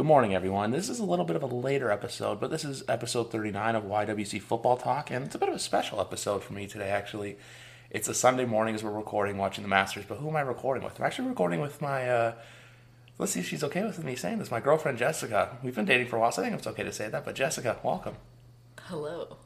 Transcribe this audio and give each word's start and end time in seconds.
Good 0.00 0.06
morning, 0.06 0.34
everyone. 0.34 0.70
This 0.70 0.88
is 0.88 0.98
a 0.98 1.04
little 1.04 1.26
bit 1.26 1.36
of 1.36 1.42
a 1.42 1.46
later 1.46 1.90
episode, 1.90 2.40
but 2.40 2.50
this 2.50 2.64
is 2.64 2.82
episode 2.88 3.30
39 3.30 3.76
of 3.76 3.84
YWC 3.84 4.40
Football 4.40 4.78
Talk, 4.78 5.10
and 5.10 5.26
it's 5.26 5.34
a 5.34 5.38
bit 5.38 5.50
of 5.50 5.54
a 5.54 5.58
special 5.58 6.00
episode 6.00 6.42
for 6.42 6.54
me 6.54 6.66
today, 6.66 6.88
actually. 6.88 7.36
It's 7.90 8.08
a 8.08 8.14
Sunday 8.14 8.46
morning 8.46 8.74
as 8.74 8.82
we're 8.82 8.92
recording, 8.92 9.36
watching 9.36 9.60
the 9.60 9.68
Masters, 9.68 10.06
but 10.08 10.16
who 10.16 10.30
am 10.30 10.36
I 10.36 10.40
recording 10.40 10.82
with? 10.82 10.98
I'm 10.98 11.04
actually 11.04 11.28
recording 11.28 11.60
with 11.60 11.82
my, 11.82 12.08
uh, 12.08 12.32
let's 13.18 13.32
see 13.32 13.40
if 13.40 13.48
she's 13.48 13.62
okay 13.62 13.84
with 13.84 14.02
me 14.02 14.16
saying 14.16 14.38
this, 14.38 14.50
my 14.50 14.58
girlfriend 14.58 14.96
Jessica. 14.96 15.58
We've 15.62 15.74
been 15.74 15.84
dating 15.84 16.06
for 16.06 16.16
a 16.16 16.20
while, 16.20 16.32
so 16.32 16.40
I 16.40 16.46
think 16.46 16.56
it's 16.56 16.66
okay 16.66 16.82
to 16.82 16.92
say 16.94 17.10
that, 17.10 17.22
but 17.26 17.34
Jessica, 17.34 17.76
welcome. 17.82 18.14
Hello. 18.84 19.36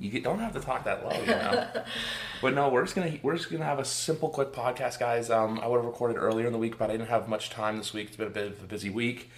You 0.00 0.20
don't 0.20 0.40
have 0.40 0.52
to 0.54 0.60
talk 0.60 0.82
that 0.82 1.06
low, 1.06 1.16
you 1.20 1.26
know. 1.26 1.68
but 2.42 2.54
no, 2.54 2.70
we're 2.70 2.82
just 2.82 2.96
gonna 2.96 3.20
we're 3.22 3.36
just 3.36 3.52
gonna 3.52 3.64
have 3.64 3.78
a 3.78 3.84
simple, 3.84 4.30
quick 4.30 4.52
podcast, 4.52 4.98
guys. 4.98 5.30
Um, 5.30 5.60
I 5.60 5.68
would 5.68 5.76
have 5.76 5.84
recorded 5.84 6.16
earlier 6.16 6.48
in 6.48 6.52
the 6.52 6.58
week, 6.58 6.76
but 6.76 6.90
I 6.90 6.94
didn't 6.94 7.08
have 7.08 7.28
much 7.28 7.50
time 7.50 7.76
this 7.76 7.92
week. 7.92 8.08
It's 8.08 8.16
been 8.16 8.26
a 8.26 8.30
bit 8.30 8.48
of 8.48 8.64
a 8.64 8.66
busy 8.66 8.90
week. 8.90 9.30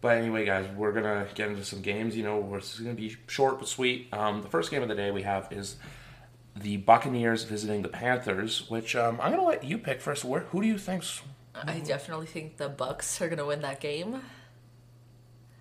But 0.00 0.18
anyway, 0.18 0.44
guys, 0.44 0.68
we're 0.76 0.92
gonna 0.92 1.26
get 1.34 1.48
into 1.48 1.64
some 1.64 1.80
games. 1.80 2.16
You 2.16 2.22
know, 2.24 2.54
it's 2.54 2.78
gonna 2.78 2.94
be 2.94 3.16
short 3.26 3.58
but 3.58 3.68
sweet. 3.68 4.12
Um, 4.12 4.42
the 4.42 4.48
first 4.48 4.70
game 4.70 4.82
of 4.82 4.88
the 4.88 4.94
day 4.94 5.10
we 5.10 5.22
have 5.22 5.50
is 5.50 5.76
the 6.54 6.76
Buccaneers 6.78 7.44
visiting 7.44 7.82
the 7.82 7.88
Panthers, 7.88 8.68
which 8.70 8.94
um, 8.96 9.20
I'm 9.20 9.30
gonna 9.30 9.44
let 9.44 9.64
you 9.64 9.78
pick 9.78 10.00
first. 10.00 10.24
Where, 10.24 10.40
who 10.40 10.60
do 10.62 10.68
you 10.68 10.78
think's 10.78 11.22
I 11.64 11.80
definitely 11.80 12.26
think 12.26 12.58
the 12.58 12.68
Bucks 12.68 13.20
are 13.22 13.28
gonna 13.28 13.46
win 13.46 13.62
that 13.62 13.80
game. 13.80 14.20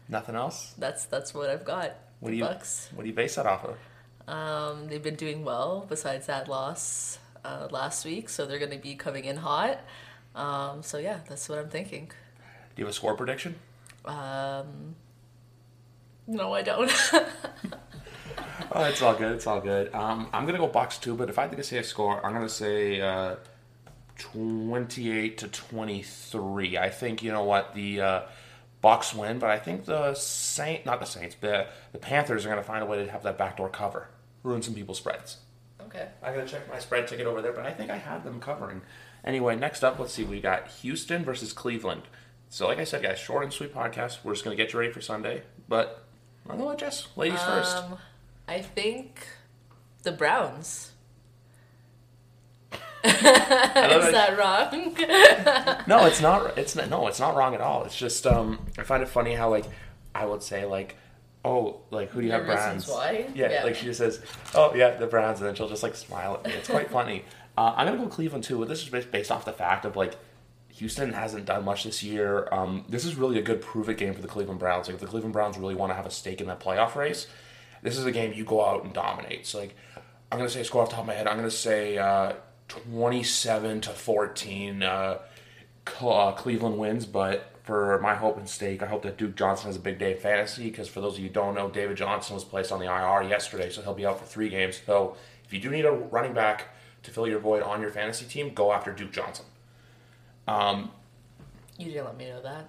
nothing 0.09 0.35
else? 0.35 0.73
That's 0.77 1.05
that's 1.05 1.33
what 1.33 1.49
I've 1.49 1.65
got. 1.65 1.95
What 2.19 2.31
do 2.31 2.35
you 2.37 2.43
Bucks. 2.43 2.89
What 2.93 3.03
do 3.03 3.09
you 3.09 3.15
base 3.15 3.35
that 3.35 3.45
off 3.45 3.65
of? 3.65 3.77
Um, 4.27 4.87
they've 4.87 5.03
been 5.03 5.15
doing 5.15 5.45
well 5.45 5.85
besides 5.87 6.27
that 6.27 6.47
loss 6.47 7.19
uh, 7.43 7.67
last 7.71 8.05
week, 8.05 8.27
so 8.29 8.45
they're 8.45 8.59
gonna 8.59 8.77
be 8.77 8.95
coming 8.95 9.25
in 9.25 9.37
hot. 9.37 9.79
Um, 10.35 10.83
so 10.83 10.97
yeah, 10.97 11.19
that's 11.29 11.47
what 11.47 11.59
I'm 11.59 11.69
thinking. 11.69 12.07
Do 12.75 12.81
you 12.81 12.85
have 12.85 12.91
a 12.91 12.95
score 12.95 13.15
prediction? 13.15 13.55
Um, 14.05 14.95
no, 16.27 16.53
I 16.53 16.61
don't. 16.61 16.91
Oh, 18.71 18.83
it's 18.85 19.01
all 19.01 19.13
good. 19.13 19.31
It's 19.33 19.47
all 19.47 19.61
good. 19.61 19.93
Um, 19.93 20.27
I'm 20.33 20.45
gonna 20.45 20.57
go 20.57 20.67
Bucks 20.67 20.97
too, 20.97 21.15
but 21.15 21.29
if 21.29 21.37
I 21.37 21.43
had 21.43 21.55
to 21.55 21.63
say 21.63 21.77
a 21.77 21.83
score, 21.83 22.25
I'm 22.25 22.33
gonna 22.33 22.49
say 22.49 22.99
uh, 22.99 23.35
28 24.17 25.37
to 25.39 25.47
23. 25.47 26.77
I 26.77 26.89
think 26.89 27.23
you 27.23 27.31
know 27.31 27.43
what 27.43 27.73
the 27.73 28.01
uh, 28.01 28.21
Bucks 28.81 29.13
win, 29.13 29.39
but 29.39 29.49
I 29.49 29.59
think 29.59 29.85
the 29.85 30.13
Saint, 30.15 30.85
not 30.85 30.99
the 30.99 31.05
Saints, 31.05 31.35
the 31.39 31.67
the 31.91 31.99
Panthers 31.99 32.45
are 32.45 32.49
gonna 32.49 32.63
find 32.63 32.83
a 32.83 32.85
way 32.85 33.05
to 33.05 33.11
have 33.11 33.23
that 33.23 33.37
backdoor 33.37 33.69
cover, 33.69 34.09
ruin 34.43 34.61
some 34.61 34.73
people's 34.73 34.97
spreads. 34.97 35.37
okay. 35.81 36.09
I 36.21 36.33
gotta 36.33 36.47
check 36.47 36.69
my 36.69 36.79
spread 36.79 37.07
ticket 37.07 37.27
over 37.27 37.41
there, 37.41 37.53
but 37.53 37.65
I 37.65 37.71
think 37.71 37.91
I 37.91 37.97
had 37.97 38.23
them 38.23 38.39
covering. 38.39 38.81
Anyway, 39.23 39.55
next 39.55 39.83
up, 39.83 39.99
let's 39.99 40.13
see. 40.13 40.23
We 40.23 40.39
got 40.41 40.67
Houston 40.81 41.23
versus 41.23 41.53
Cleveland. 41.53 42.03
So, 42.49 42.67
like 42.67 42.77
I 42.79 42.83
said, 42.85 43.01
guys, 43.03 43.19
short 43.19 43.43
and 43.43 43.51
sweet 43.51 43.73
podcast. 43.73 44.19
We're 44.23 44.33
just 44.33 44.43
gonna 44.43 44.55
get 44.55 44.71
you 44.73 44.79
ready 44.79 44.91
for 44.91 45.01
Sunday, 45.01 45.43
but 45.67 46.05
I'm 46.49 46.57
gonna 46.57 46.69
let 46.69 46.79
Jess, 46.79 47.07
ladies 47.15 47.41
first. 47.41 47.75
Um, 47.77 47.97
I 48.47 48.61
think 48.61 49.27
the 50.03 50.11
Browns. 50.11 50.91
Is 53.03 53.11
that 53.21 54.35
wrong? 54.37 54.95
No, 55.87 56.05
it's 56.05 56.21
not. 56.21 56.57
It's 56.57 56.75
not, 56.75 56.89
no, 56.89 57.07
it's 57.07 57.19
not 57.19 57.35
wrong 57.35 57.53
at 57.53 57.61
all. 57.61 57.83
It's 57.83 57.95
just 57.95 58.25
um, 58.25 58.65
I 58.79 58.83
find 58.83 59.03
it 59.03 59.09
funny 59.09 59.33
how 59.35 59.49
like 59.49 59.65
I 60.15 60.25
would 60.25 60.41
say 60.41 60.65
like, 60.65 60.95
oh, 61.43 61.81
like 61.91 62.09
who 62.09 62.21
do 62.21 62.25
you 62.27 62.31
have 62.33 62.45
Your 62.47 62.55
Browns? 62.55 62.87
why? 62.87 63.27
Yeah, 63.35 63.51
Yeah. 63.51 63.63
like 63.63 63.75
she 63.75 63.85
just 63.85 63.99
says, 63.99 64.21
oh 64.55 64.73
yeah, 64.73 64.91
the 64.91 65.05
Browns, 65.07 65.39
and 65.39 65.47
then 65.47 65.55
she'll 65.55 65.69
just 65.69 65.83
like 65.83 65.95
smile 65.95 66.35
at 66.35 66.45
me. 66.45 66.53
It's 66.53 66.69
quite 66.69 66.89
funny. 66.99 67.25
Uh, 67.57 67.73
I'm 67.75 67.85
gonna 67.87 67.99
go 67.99 68.07
Cleveland 68.07 68.43
too. 68.43 68.57
But 68.59 68.69
this 68.69 68.81
is 68.81 68.89
based- 68.89 69.11
based 69.11 69.31
off 69.31 69.45
the 69.45 69.53
fact 69.53 69.85
of 69.85 69.95
like 69.95 70.15
Houston 70.77 71.13
hasn't 71.13 71.45
done 71.45 71.63
much 71.63 71.85
this 71.85 72.03
year. 72.03 72.49
Um, 72.51 72.83
this 72.89 73.05
is 73.05 73.15
really 73.15 73.39
a 73.39 73.41
good 73.41 73.61
prove 73.61 73.87
it 73.87 73.97
game 73.97 74.13
for 74.13 74.21
the 74.21 74.27
Cleveland 74.27 74.59
Browns. 74.59 74.87
Like 74.87 74.95
if 74.95 75.01
the 75.01 75.07
Cleveland 75.07 75.31
Browns 75.31 75.57
really 75.57 75.75
want 75.75 75.91
to 75.91 75.95
have 75.95 76.05
a 76.05 76.11
stake 76.11 76.41
in 76.41 76.47
that 76.47 76.59
playoff 76.59 76.95
race, 76.95 77.27
this 77.81 77.97
is 77.97 78.05
a 78.05 78.11
game 78.11 78.33
you 78.33 78.43
go 78.43 78.65
out 78.65 78.83
and 78.83 78.93
dominate. 78.93 79.45
So 79.45 79.59
like 79.59 79.75
I'm 80.31 80.37
gonna 80.37 80.49
say 80.49 80.63
score 80.63 80.81
off 80.81 80.89
the 80.89 80.95
top 80.95 81.03
of 81.03 81.07
my 81.07 81.13
head. 81.13 81.27
I'm 81.27 81.37
gonna 81.37 81.49
say 81.49 81.97
uh, 81.97 82.33
27 82.67 83.81
to 83.81 83.89
14. 83.91 84.83
Uh, 84.83 85.17
uh, 86.01 86.31
Cleveland 86.33 86.77
wins, 86.77 87.05
but 87.05 87.51
for 87.63 87.99
my 88.01 88.15
hope 88.15 88.37
and 88.37 88.49
stake, 88.49 88.83
I 88.83 88.87
hope 88.87 89.03
that 89.03 89.17
Duke 89.17 89.35
Johnson 89.35 89.67
has 89.67 89.77
a 89.77 89.79
big 89.79 89.97
day 89.97 90.11
in 90.11 90.17
fantasy. 90.17 90.65
Because 90.65 90.89
for 90.89 90.99
those 90.99 91.13
of 91.13 91.23
you 91.23 91.29
don't 91.29 91.55
know, 91.55 91.69
David 91.69 91.95
Johnson 91.95 92.33
was 92.33 92.43
placed 92.43 92.73
on 92.73 92.79
the 92.79 92.87
IR 92.87 93.23
yesterday, 93.29 93.69
so 93.69 93.81
he'll 93.81 93.93
be 93.93 94.05
out 94.05 94.19
for 94.19 94.25
three 94.25 94.49
games. 94.49 94.81
So 94.85 95.15
if 95.45 95.53
you 95.53 95.61
do 95.61 95.69
need 95.69 95.85
a 95.85 95.91
running 95.91 96.33
back 96.33 96.65
to 97.03 97.11
fill 97.11 97.27
your 97.27 97.39
void 97.39 97.63
on 97.63 97.79
your 97.79 97.91
fantasy 97.91 98.25
team, 98.25 98.53
go 98.53 98.73
after 98.73 98.91
Duke 98.91 99.13
Johnson 99.13 99.45
You 100.47 101.85
didn't 101.91 102.05
let 102.05 102.17
me 102.17 102.29
know 102.29 102.41
that. 102.41 102.65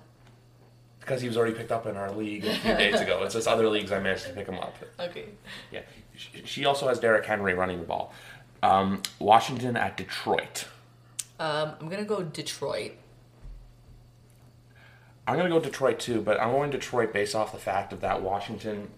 because 1.00 1.20
he 1.22 1.28
was 1.28 1.36
already 1.36 1.54
picked 1.54 1.70
up 1.72 1.86
in 1.86 1.96
our 1.96 2.10
league 2.10 2.44
a 2.44 2.54
few 2.54 2.74
days 2.76 3.00
ago. 3.00 3.22
It's 3.22 3.34
just 3.34 3.46
other 3.46 3.68
leagues 3.68 3.92
I 3.92 4.00
managed 4.00 4.24
to 4.26 4.32
pick 4.32 4.46
him 4.48 4.56
up. 4.58 4.74
Okay. 4.98 5.26
Yeah, 5.70 5.82
She- 6.44 6.64
also 6.64 6.88
has 6.88 6.98
Derrick 6.98 7.24
Henry 7.26 7.54
running 7.54 7.78
the 7.78 7.86
ball. 7.86 8.12
Um, 8.62 9.02
Washington 9.20 9.76
at 9.76 9.96
Detroit. 9.96 10.66
Um, 11.38 11.72
I'm 11.80 11.88
gonna 11.88 12.04
go 12.04 12.22
Detroit. 12.22 12.92
I'm 15.28 15.34
going 15.34 15.48
to 15.50 15.52
go 15.52 15.60
Detroit 15.60 15.98
too, 15.98 16.20
but 16.22 16.40
I'm 16.40 16.52
going 16.52 16.70
Detroit 16.70 17.12
based 17.12 17.34
off 17.34 17.50
the 17.50 17.58
fact 17.58 17.92
of 17.92 18.00
that 18.00 18.22
Washington 18.22 18.90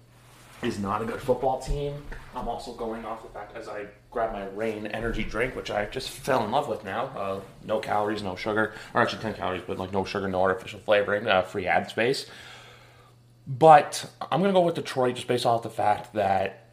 is 0.62 0.78
not 0.78 1.02
a 1.02 1.04
good 1.04 1.20
football 1.20 1.60
team. 1.60 1.94
I'm 2.34 2.48
also 2.48 2.72
going 2.72 3.04
off 3.04 3.22
the 3.22 3.28
fact 3.28 3.56
as 3.56 3.68
I 3.68 3.86
grab 4.10 4.32
my 4.32 4.46
Reign 4.48 4.86
energy 4.86 5.24
drink, 5.24 5.54
which 5.54 5.70
I 5.70 5.86
just 5.86 6.10
fell 6.10 6.44
in 6.44 6.50
love 6.50 6.68
with 6.68 6.84
now. 6.84 7.04
Uh, 7.16 7.40
no 7.64 7.78
calories, 7.78 8.22
no 8.22 8.36
sugar, 8.36 8.74
or 8.94 9.00
actually 9.00 9.22
10 9.22 9.34
calories, 9.34 9.62
but 9.66 9.78
like 9.78 9.92
no 9.92 10.04
sugar, 10.04 10.28
no 10.28 10.42
artificial 10.42 10.80
flavoring, 10.80 11.26
uh, 11.26 11.42
free 11.42 11.66
ad 11.66 11.88
space. 11.88 12.26
But 13.46 14.10
I'm 14.20 14.40
going 14.40 14.52
to 14.52 14.58
go 14.58 14.64
with 14.64 14.74
Detroit 14.74 15.14
just 15.14 15.26
based 15.26 15.46
off 15.46 15.62
the 15.62 15.70
fact 15.70 16.12
that 16.14 16.68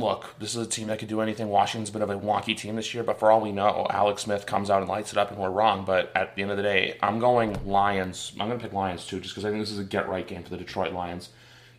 look, 0.00 0.34
this 0.38 0.54
is 0.54 0.66
a 0.66 0.68
team 0.68 0.88
that 0.88 0.98
could 0.98 1.08
do 1.08 1.20
anything. 1.20 1.48
Washington's 1.48 1.94
of 1.94 2.10
a 2.10 2.18
wonky 2.18 2.56
team 2.56 2.76
this 2.76 2.92
year, 2.94 3.02
but 3.02 3.18
for 3.18 3.30
all 3.30 3.40
we 3.40 3.52
know, 3.52 3.86
Alex 3.90 4.22
Smith 4.22 4.46
comes 4.46 4.70
out 4.70 4.80
and 4.80 4.88
lights 4.88 5.12
it 5.12 5.18
up, 5.18 5.30
and 5.30 5.38
we're 5.38 5.50
wrong. 5.50 5.84
But 5.84 6.10
at 6.16 6.34
the 6.34 6.42
end 6.42 6.50
of 6.50 6.56
the 6.56 6.62
day, 6.62 6.96
I'm 7.02 7.18
going 7.18 7.66
Lions. 7.66 8.32
I'm 8.40 8.48
going 8.48 8.58
to 8.58 8.64
pick 8.64 8.72
Lions 8.72 9.06
too, 9.06 9.20
just 9.20 9.34
because 9.34 9.44
I 9.44 9.50
think 9.50 9.62
this 9.62 9.70
is 9.70 9.78
a 9.78 9.84
get 9.84 10.08
right 10.08 10.26
game 10.26 10.42
for 10.42 10.50
the 10.50 10.56
Detroit 10.56 10.92
Lions. 10.92 11.28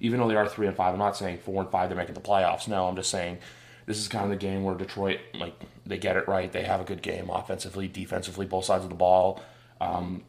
Even 0.02 0.20
though 0.20 0.28
they 0.28 0.36
are 0.36 0.48
three 0.48 0.68
and 0.68 0.76
five, 0.76 0.94
I'm 0.94 1.00
not 1.00 1.16
saying 1.16 1.38
four 1.38 1.62
and 1.62 1.72
five 1.72 1.88
they're 1.88 1.98
making 1.98 2.16
the 2.16 2.22
playoffs. 2.22 2.68
No, 2.68 2.88
I'm 2.88 2.96
just 2.96 3.10
saying 3.10 3.38
this 3.86 3.98
is 3.98 4.08
kind 4.10 4.26
of 4.26 4.32
the 4.32 4.36
game 4.36 4.64
where 4.64 4.76
Detroit 4.76 5.20
like 5.34 5.54
they 5.86 5.98
get 5.98 6.18
it 6.18 6.28
right. 6.28 6.52
They 6.52 6.64
have 6.64 6.82
a 6.82 6.84
good 6.84 7.02
game 7.02 7.30
offensively, 7.30 7.88
defensively, 7.88 8.46
both 8.46 8.66
sides 8.66 8.84
of 8.84 8.90
the 8.90 8.96
ball. 8.96 9.42
Um, 9.80 10.24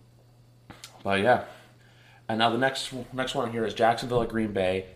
but 1.02 1.20
yeah, 1.20 1.44
and 2.28 2.38
now 2.38 2.50
the 2.50 2.58
next 2.58 2.92
next 3.12 3.34
one 3.34 3.50
here 3.50 3.64
is 3.64 3.74
Jacksonville 3.74 4.22
at 4.22 4.28
Green 4.28 4.52
Bay. 4.52 4.86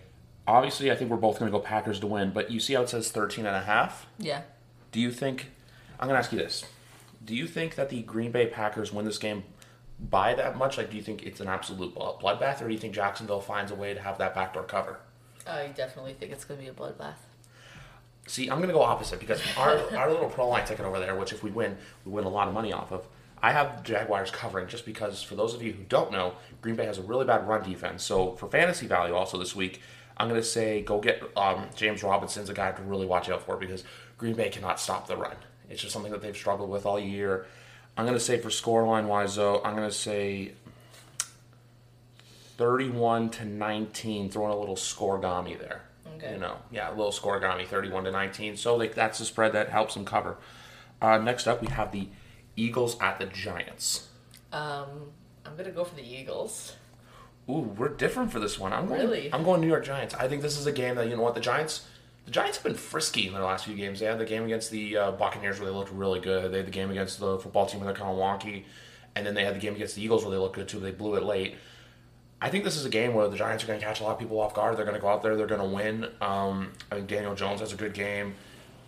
Obviously, 0.47 0.93
I 0.93 0.95
think 0.95 1.11
we're 1.11 1.17
both 1.17 1.41
going 1.41 1.51
to 1.51 1.59
go 1.59 1.63
Packers 1.63 1.99
to 2.01 2.07
win, 2.07 2.31
but 2.31 2.53
you 2.53 2.61
see 2.61 2.75
how 2.75 2.83
it 2.83 2.89
says 2.89 3.11
13 3.11 3.47
and 3.47 3.57
a 3.57 3.63
half? 3.63 4.07
Yeah. 4.17 4.43
Do 4.93 5.01
you 5.01 5.11
think 5.11 5.49
I'm 5.99 6.09
going 6.09 6.15
to 6.15 6.19
ask 6.19 6.33
you 6.33 6.39
this. 6.39 6.65
Do 7.25 7.35
you 7.35 7.47
think 7.47 7.75
that 7.75 7.89
the 7.89 8.03
Green 8.03 8.31
Bay 8.31 8.47
Packers 8.47 8.93
win 8.93 9.05
this 9.05 9.19
game 9.19 9.45
by 9.99 10.35
that 10.35 10.57
much? 10.57 10.79
Like 10.79 10.91
do 10.91 10.97
you 10.97 11.03
think 11.03 11.25
it's 11.25 11.41
an 11.41 11.49
absolute 11.49 11.95
bloodbath 11.95 12.61
or 12.61 12.67
do 12.67 12.73
you 12.73 12.79
think 12.79 12.95
Jacksonville 12.95 13.41
finds 13.41 13.73
a 13.73 13.75
way 13.75 13.95
to 13.95 14.01
have 14.01 14.19
that 14.19 14.35
backdoor 14.35 14.65
cover? 14.65 14.99
I 15.47 15.69
definitely 15.69 16.15
think 16.15 16.33
it's 16.33 16.45
gonna 16.45 16.61
be 16.61 16.69
a 16.69 16.73
bloodbath. 16.73 17.17
See, 18.27 18.51
I'm 18.51 18.59
going 18.59 18.69
to 18.69 18.75
go 18.75 18.83
opposite 18.83 19.21
because 19.21 19.41
our, 19.57 19.79
our 19.97 20.11
little 20.11 20.29
pro 20.29 20.49
line 20.49 20.67
ticket 20.67 20.85
over 20.85 20.99
there, 20.99 21.15
which 21.15 21.33
if 21.33 21.43
we 21.43 21.51
win, 21.51 21.77
we 22.05 22.13
win 22.13 22.25
a 22.25 22.29
lot 22.29 22.49
of 22.49 22.55
money 22.55 22.73
off 22.73 22.93
of. 22.93 23.07
I 23.43 23.53
have 23.53 23.85
Jaguars 23.85 24.31
covering 24.31 24.67
just 24.67 24.85
because, 24.85 25.23
for 25.23 25.37
those 25.37 25.55
of 25.55 25.63
you 25.63 25.73
who 25.73 25.85
don't 25.85 26.11
know, 26.11 26.35
Green 26.63 26.75
Bay 26.75 26.87
has 26.87 26.99
a 26.99 27.03
really 27.03 27.25
bad 27.25 27.47
run 27.47 27.63
defense. 27.63 28.03
So 28.03 28.33
for 28.33 28.49
fantasy 28.49 28.87
value, 28.87 29.15
also 29.15 29.39
this 29.39 29.55
week, 29.55 29.81
I'm 30.17 30.29
going 30.29 30.41
to 30.41 30.47
say 30.47 30.83
go 30.83 31.01
get 31.01 31.23
um, 31.37 31.67
James 31.77 32.03
Robinson's 32.03 32.49
a 32.49 32.55
guy 32.55 32.73
to 32.73 32.83
really 32.83 33.07
watch 33.07 33.29
out 33.29 33.43
for 33.43 33.57
because 33.57 33.85
Green 34.19 34.35
Bay 34.35 34.49
cannot 34.49 34.81
stop 34.81 35.07
the 35.07 35.17
run. 35.17 35.37
It's 35.69 35.83
just 35.83 35.93
something 35.93 36.13
that 36.13 36.23
they've 36.23 36.37
struggled 36.37 36.71
with 36.71 36.87
all 36.87 36.99
year. 36.99 37.47
I'm 37.97 38.05
going 38.05 38.19
to 38.19 38.25
say 38.25 38.39
for 38.39 38.51
scoreline 38.51 39.07
wise, 39.07 39.37
though, 39.37 39.63
I'm 39.65 39.75
going 39.75 39.89
to 39.89 39.95
say 39.95 40.53
31 42.57 43.31
to 43.31 43.45
19, 43.45 44.31
throwing 44.31 44.53
a 44.53 44.57
little 44.57 44.77
scorigami 44.77 45.59
there. 45.59 45.83
Okay. 46.17 46.33
You 46.33 46.39
know, 46.39 46.57
yeah, 46.71 46.89
a 46.89 46.95
little 46.95 47.13
scorigami, 47.13 47.67
31 47.67 48.05
to 48.05 48.11
19. 48.11 48.57
So 48.57 48.77
like 48.77 48.95
that's 48.95 49.19
the 49.19 49.25
spread 49.25 49.53
that 49.53 49.69
helps 49.69 49.95
them 49.95 50.05
cover. 50.05 50.39
Uh, 51.01 51.19
next 51.19 51.47
up, 51.47 51.61
we 51.61 51.69
have 51.69 51.93
the 51.93 52.09
Eagles 52.57 52.97
at 53.01 53.19
the 53.19 53.27
Giants. 53.27 54.09
Um, 54.53 55.13
I'm 55.45 55.57
gonna 55.57 55.71
go 55.71 55.85
for 55.85 55.95
the 55.95 56.07
Eagles. 56.07 56.75
Ooh, 57.49 57.75
we're 57.77 57.89
different 57.89 58.33
for 58.33 58.41
this 58.41 58.59
one. 58.59 58.73
I'm 58.73 58.87
going. 58.89 59.01
Really? 59.01 59.33
I'm 59.33 59.45
going 59.45 59.61
New 59.61 59.67
York 59.67 59.85
Giants. 59.85 60.15
I 60.15 60.27
think 60.27 60.43
this 60.43 60.59
is 60.59 60.67
a 60.67 60.73
game 60.73 60.95
that 60.97 61.09
you 61.09 61.17
know 61.17 61.23
what 61.23 61.35
the 61.35 61.41
Giants. 61.41 61.87
The 62.27 62.33
Giants 62.33 62.59
have 62.59 62.65
been 62.65 62.75
frisky 62.75 63.27
in 63.29 63.33
their 63.33 63.43
last 63.43 63.65
few 63.65 63.75
games. 63.75 64.01
They 64.01 64.07
had 64.07 64.19
the 64.19 64.25
game 64.25 64.45
against 64.45 64.71
the 64.71 64.97
uh, 64.97 65.11
Buccaneers 65.13 65.59
where 65.61 65.71
they 65.71 65.75
looked 65.77 65.93
really 65.93 66.21
good. 66.21 66.53
They 66.53 66.59
had 66.59 66.67
the 66.67 66.73
game 66.73 66.91
against 66.91 67.21
the 67.21 67.39
football 67.39 67.67
team 67.67 67.81
where 67.81 67.87
they're 67.93 68.01
kind 68.01 68.11
of 68.11 68.19
wonky, 68.19 68.65
and 69.15 69.25
then 69.25 69.35
they 69.35 69.45
had 69.45 69.55
the 69.55 69.61
game 69.61 69.75
against 69.75 69.95
the 69.95 70.03
Eagles 70.03 70.25
where 70.25 70.33
they 70.33 70.39
looked 70.39 70.57
good 70.57 70.69
too. 70.69 70.79
But 70.79 70.87
They 70.87 70.91
blew 70.93 71.15
it 71.15 71.23
late. 71.23 71.55
I 72.43 72.51
think 72.51 72.65
this 72.65 72.77
is 72.77 72.85
a 72.85 72.91
game 72.91 73.15
where 73.15 73.29
the 73.29 73.37
Giants 73.37 73.65
are 73.65 73.67
going 73.67 73.79
to 73.79 73.87
catch 73.87 74.01
a 74.01 74.05
lot 74.05 74.13
of 74.13 74.19
people 74.19 74.39
off 74.41 74.55
guard. 74.55 74.77
They're 74.77 74.85
going 74.85 74.97
to 74.97 75.01
go 75.01 75.09
out 75.09 75.23
there. 75.23 75.37
They're 75.37 75.47
going 75.47 75.61
to 75.61 75.75
win. 75.75 76.05
Um, 76.21 76.73
I 76.91 76.97
think 76.97 77.09
Daniel 77.09 77.35
Jones 77.35 77.61
has 77.61 77.73
a 77.73 77.77
good 77.77 77.95
game. 77.95 78.35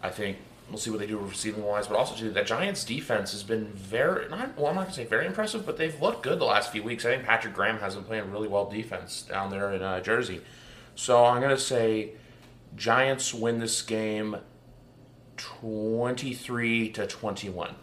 I 0.03 0.11
think 0.11 0.37
we'll 0.69 0.79
see 0.79 0.91
what 0.91 0.99
they 0.99 1.07
do 1.07 1.17
receiving 1.19 1.65
wise, 1.65 1.87
but 1.87 1.97
also 1.97 2.15
too, 2.15 2.31
the 2.31 2.43
Giants 2.43 2.85
defense 2.85 3.33
has 3.33 3.43
been 3.43 3.67
very 3.67 4.29
not 4.29 4.57
well. 4.57 4.67
I'm 4.67 4.75
not 4.75 4.83
going 4.83 4.91
to 4.91 4.95
say 4.95 5.05
very 5.07 5.27
impressive, 5.27 5.65
but 5.65 5.77
they've 5.77 5.99
looked 6.01 6.23
good 6.23 6.39
the 6.39 6.45
last 6.45 6.71
few 6.73 6.83
weeks. 6.83 7.07
I 7.07 7.11
think 7.15 7.25
Patrick 7.25 7.55
Graham 7.55 7.79
has 7.79 7.95
been 7.95 8.05
playing 8.05 8.31
really 8.31 8.49
well 8.49 8.69
defense 8.69 9.23
down 9.23 9.51
there 9.51 9.73
in 9.73 9.83
uh, 9.83 10.01
Jersey. 10.01 10.41
So 10.95 11.25
I'm 11.25 11.41
going 11.41 11.55
to 11.55 11.63
say 11.63 12.11
Giants 12.77 13.33
win 13.35 13.59
this 13.59 13.83
game 13.83 14.37
23 15.37 16.91
to 16.91 17.07
21. 17.07 17.75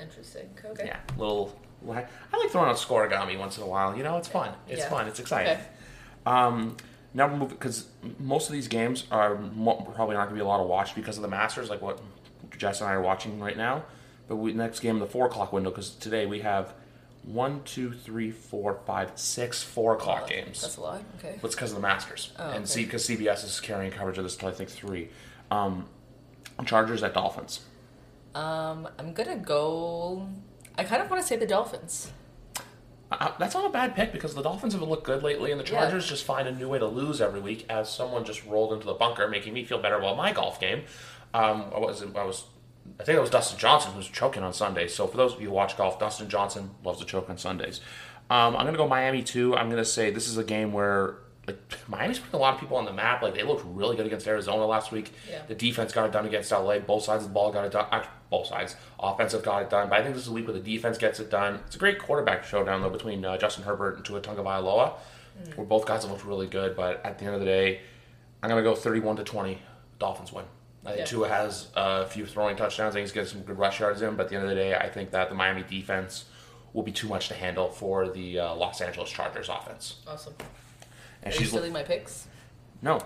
Interesting. 0.00 0.48
Okay. 0.64 0.86
Yeah, 0.86 0.98
little. 1.16 1.58
I 1.86 2.06
like 2.38 2.50
throwing 2.50 2.70
out 2.70 2.76
scorigami 2.76 3.38
once 3.38 3.58
in 3.58 3.62
a 3.62 3.66
while. 3.66 3.94
You 3.96 4.02
know, 4.02 4.16
it's 4.16 4.28
fun. 4.28 4.54
It's 4.66 4.80
Yeah. 4.80 4.88
fun. 4.88 5.06
It's 5.06 5.20
exciting. 5.20 5.52
Okay. 5.52 5.62
Um, 6.24 6.76
now 7.12 7.26
we're 7.26 7.34
moving 7.36 7.56
because 7.56 7.88
most 8.18 8.48
of 8.48 8.54
these 8.54 8.68
games 8.68 9.04
are 9.10 9.36
mo- 9.36 9.82
probably 9.94 10.14
not 10.14 10.22
going 10.24 10.30
to 10.30 10.34
be 10.36 10.40
a 10.40 10.46
lot 10.48 10.60
of 10.60 10.66
watch 10.66 10.94
because 10.94 11.16
of 11.18 11.22
the 11.22 11.28
Masters, 11.28 11.68
like 11.68 11.82
what 11.82 12.00
Jess 12.56 12.80
and 12.80 12.88
I 12.88 12.94
are 12.94 13.02
watching 13.02 13.38
right 13.38 13.56
now. 13.56 13.84
But 14.28 14.36
we 14.36 14.54
next 14.54 14.80
game 14.80 14.96
in 14.96 15.00
the 15.00 15.06
four 15.06 15.26
o'clock 15.26 15.52
window 15.52 15.70
because 15.70 15.90
today 15.94 16.24
we 16.24 16.40
have 16.40 16.72
one, 17.26 17.62
two, 17.64 17.92
three, 17.92 18.30
four, 18.30 18.80
five, 18.86 19.12
six 19.14 19.62
four 19.62 19.94
o'clock 19.94 20.28
games. 20.28 20.60
That's 20.60 20.76
a 20.76 20.80
lot. 20.80 21.02
Okay. 21.18 21.38
It's 21.42 21.54
because 21.54 21.70
of 21.70 21.76
the 21.76 21.82
Masters, 21.82 22.32
Oh, 22.38 22.44
and 22.48 22.56
okay. 22.58 22.64
see 22.66 22.84
because 22.84 23.06
CBS 23.08 23.44
is 23.44 23.60
carrying 23.60 23.90
coverage 23.90 24.18
of 24.18 24.24
this 24.24 24.36
till 24.36 24.48
I 24.48 24.52
think 24.52 24.68
three. 24.70 25.08
Um, 25.50 25.86
Chargers 26.66 27.02
at 27.02 27.14
Dolphins. 27.14 27.60
Um, 28.34 28.88
I'm 28.98 29.12
gonna 29.12 29.36
go. 29.36 30.28
I 30.76 30.84
kind 30.84 31.02
of 31.02 31.10
want 31.10 31.22
to 31.22 31.26
say 31.26 31.36
the 31.36 31.46
Dolphins. 31.46 32.10
Uh, 33.12 33.30
that's 33.38 33.54
not 33.54 33.64
a 33.64 33.68
bad 33.68 33.94
pick 33.94 34.12
because 34.12 34.34
the 34.34 34.42
Dolphins 34.42 34.72
have 34.72 34.82
looked 34.82 35.04
good 35.04 35.22
lately, 35.22 35.52
and 35.52 35.60
the 35.60 35.64
Yeah. 35.64 35.80
Chargers 35.82 36.08
just 36.08 36.24
find 36.24 36.48
a 36.48 36.52
new 36.52 36.68
way 36.68 36.78
to 36.78 36.86
lose 36.86 37.20
every 37.20 37.40
week. 37.40 37.64
As 37.68 37.88
someone 37.92 38.24
just 38.24 38.44
rolled 38.44 38.72
into 38.72 38.86
the 38.86 38.94
bunker, 38.94 39.28
making 39.28 39.52
me 39.54 39.64
feel 39.64 39.78
better 39.78 39.96
about 39.96 40.16
my 40.16 40.32
golf 40.32 40.58
game. 40.58 40.82
Um, 41.32 41.66
I 41.74 41.78
was, 41.78 42.02
I 42.02 42.24
was, 42.24 42.44
I 43.00 43.04
think 43.04 43.18
it 43.18 43.20
was 43.20 43.30
Dustin 43.30 43.58
Johnson 43.58 43.92
who 43.92 43.98
was 43.98 44.08
choking 44.08 44.42
on 44.42 44.52
Sundays. 44.52 44.94
So 44.94 45.06
for 45.06 45.16
those 45.16 45.34
of 45.34 45.40
you 45.40 45.48
who 45.48 45.54
watch 45.54 45.76
golf, 45.76 45.98
Dustin 45.98 46.28
Johnson 46.28 46.70
loves 46.84 47.00
to 47.00 47.04
choke 47.04 47.28
on 47.28 47.38
Sundays. 47.38 47.80
Um, 48.30 48.56
I'm 48.56 48.64
gonna 48.64 48.78
go 48.78 48.88
Miami 48.88 49.22
too. 49.22 49.56
I'm 49.56 49.68
gonna 49.68 49.84
say 49.84 50.10
this 50.10 50.28
is 50.28 50.38
a 50.38 50.44
game 50.44 50.72
where 50.72 51.16
like 51.46 51.58
Miami's 51.88 52.18
putting 52.18 52.36
a 52.36 52.38
lot 52.38 52.54
of 52.54 52.60
people 52.60 52.76
on 52.76 52.84
the 52.84 52.92
map. 52.92 53.22
Like 53.22 53.34
they 53.34 53.42
looked 53.42 53.64
really 53.66 53.96
good 53.96 54.06
against 54.06 54.26
Arizona 54.26 54.64
last 54.64 54.92
week. 54.92 55.12
Yeah. 55.30 55.42
The 55.46 55.54
defense 55.54 55.92
got 55.92 56.06
it 56.06 56.12
done 56.12 56.26
against 56.26 56.50
LA. 56.50 56.78
Both 56.78 57.04
sides 57.04 57.24
of 57.24 57.30
the 57.30 57.34
ball 57.34 57.52
got 57.52 57.64
it 57.64 57.72
done. 57.72 57.86
Actually, 57.90 58.12
both 58.30 58.46
sides. 58.46 58.76
Offensive 58.98 59.42
got 59.42 59.62
it 59.62 59.70
done. 59.70 59.88
But 59.88 60.00
I 60.00 60.02
think 60.02 60.14
this 60.14 60.24
is 60.24 60.28
a 60.28 60.32
week 60.32 60.46
where 60.46 60.54
the 60.54 60.62
defense 60.62 60.98
gets 60.98 61.20
it 61.20 61.30
done. 61.30 61.60
It's 61.66 61.76
a 61.76 61.78
great 61.78 61.98
quarterback 61.98 62.44
showdown 62.44 62.80
though 62.82 62.90
between 62.90 63.24
uh, 63.24 63.36
Justin 63.36 63.64
Herbert 63.64 63.96
and 63.96 64.04
Tua 64.04 64.20
Tagovailoa, 64.20 64.94
where 65.56 65.66
both 65.66 65.86
guys 65.86 66.02
have 66.02 66.10
looked 66.10 66.24
really 66.24 66.46
good. 66.46 66.76
But 66.76 67.04
at 67.04 67.18
the 67.18 67.26
end 67.26 67.34
of 67.34 67.40
the 67.40 67.46
day, 67.46 67.80
I'm 68.42 68.48
gonna 68.48 68.62
go 68.62 68.74
31 68.74 69.16
to 69.16 69.24
20. 69.24 69.58
Dolphins 69.98 70.32
win. 70.32 70.44
I 70.84 70.88
think 70.90 70.98
Yeah. 71.00 71.04
Tua 71.06 71.28
has 71.28 71.68
a 71.74 72.06
few 72.06 72.26
throwing 72.26 72.56
touchdowns. 72.56 72.94
I 72.94 72.98
think 72.98 73.04
he's 73.06 73.12
getting 73.12 73.30
some 73.30 73.42
good 73.42 73.58
rush 73.58 73.80
yards 73.80 74.02
in. 74.02 74.16
But 74.16 74.24
at 74.24 74.28
the 74.30 74.34
end 74.36 74.44
of 74.44 74.50
the 74.50 74.56
day, 74.56 74.74
I 74.74 74.88
think 74.88 75.10
that 75.12 75.28
the 75.28 75.34
Miami 75.34 75.62
defense 75.62 76.26
will 76.72 76.82
be 76.82 76.92
too 76.92 77.08
much 77.08 77.28
to 77.28 77.34
handle 77.34 77.68
for 77.70 78.08
the 78.08 78.38
uh, 78.40 78.54
Los 78.54 78.80
Angeles 78.80 79.10
Chargers 79.10 79.48
offense. 79.48 79.96
Awesome. 80.06 80.34
And 81.22 81.32
Are 81.32 81.34
you 81.34 81.40
she's 81.40 81.50
stealing 81.50 81.72
my 81.72 81.82
picks? 81.82 82.26
no. 82.82 83.00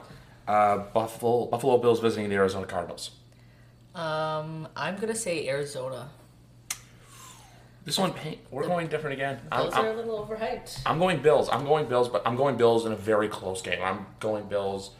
Uh, 0.46 0.78
Buffalo 0.94 1.44
Buffalo 1.44 1.76
Bills 1.76 2.00
visiting 2.00 2.30
the 2.30 2.36
Arizona 2.36 2.66
Cardinals. 2.66 3.10
Um, 3.94 4.66
I'm 4.74 4.96
gonna 4.96 5.14
say 5.14 5.46
Arizona. 5.46 6.08
This 7.84 7.98
one. 7.98 8.14
We're 8.50 8.66
going 8.66 8.86
different 8.88 9.14
again. 9.14 9.40
I'm, 9.52 9.64
Those 9.64 9.74
are 9.74 9.86
a 9.86 9.90
I'm, 9.90 9.96
little 9.96 10.26
overhyped. 10.26 10.80
I'm 10.86 10.98
going 10.98 11.20
Bills. 11.20 11.50
I'm 11.50 11.64
going 11.66 11.86
Bills, 11.86 12.08
but 12.08 12.22
I'm 12.26 12.34
going 12.36 12.56
Bills 12.56 12.86
in 12.86 12.92
a 12.92 12.96
very 12.96 13.28
close 13.28 13.60
game. 13.60 13.82
I'm 13.82 14.06
going 14.20 14.46
Bills, 14.48 14.92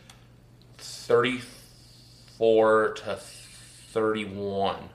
thirty-four 2.38 2.94
to 2.94 3.16
thirty-one. 3.16 4.88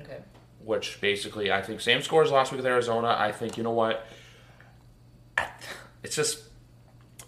Okay. 0.00 0.18
Which 0.64 1.00
basically, 1.00 1.52
I 1.52 1.62
think 1.62 1.80
same 1.80 2.02
scores 2.02 2.30
last 2.30 2.52
week 2.52 2.58
with 2.58 2.66
Arizona. 2.66 3.16
I 3.18 3.32
think 3.32 3.56
you 3.56 3.62
know 3.62 3.72
what? 3.72 4.06
It's 6.02 6.16
just 6.16 6.42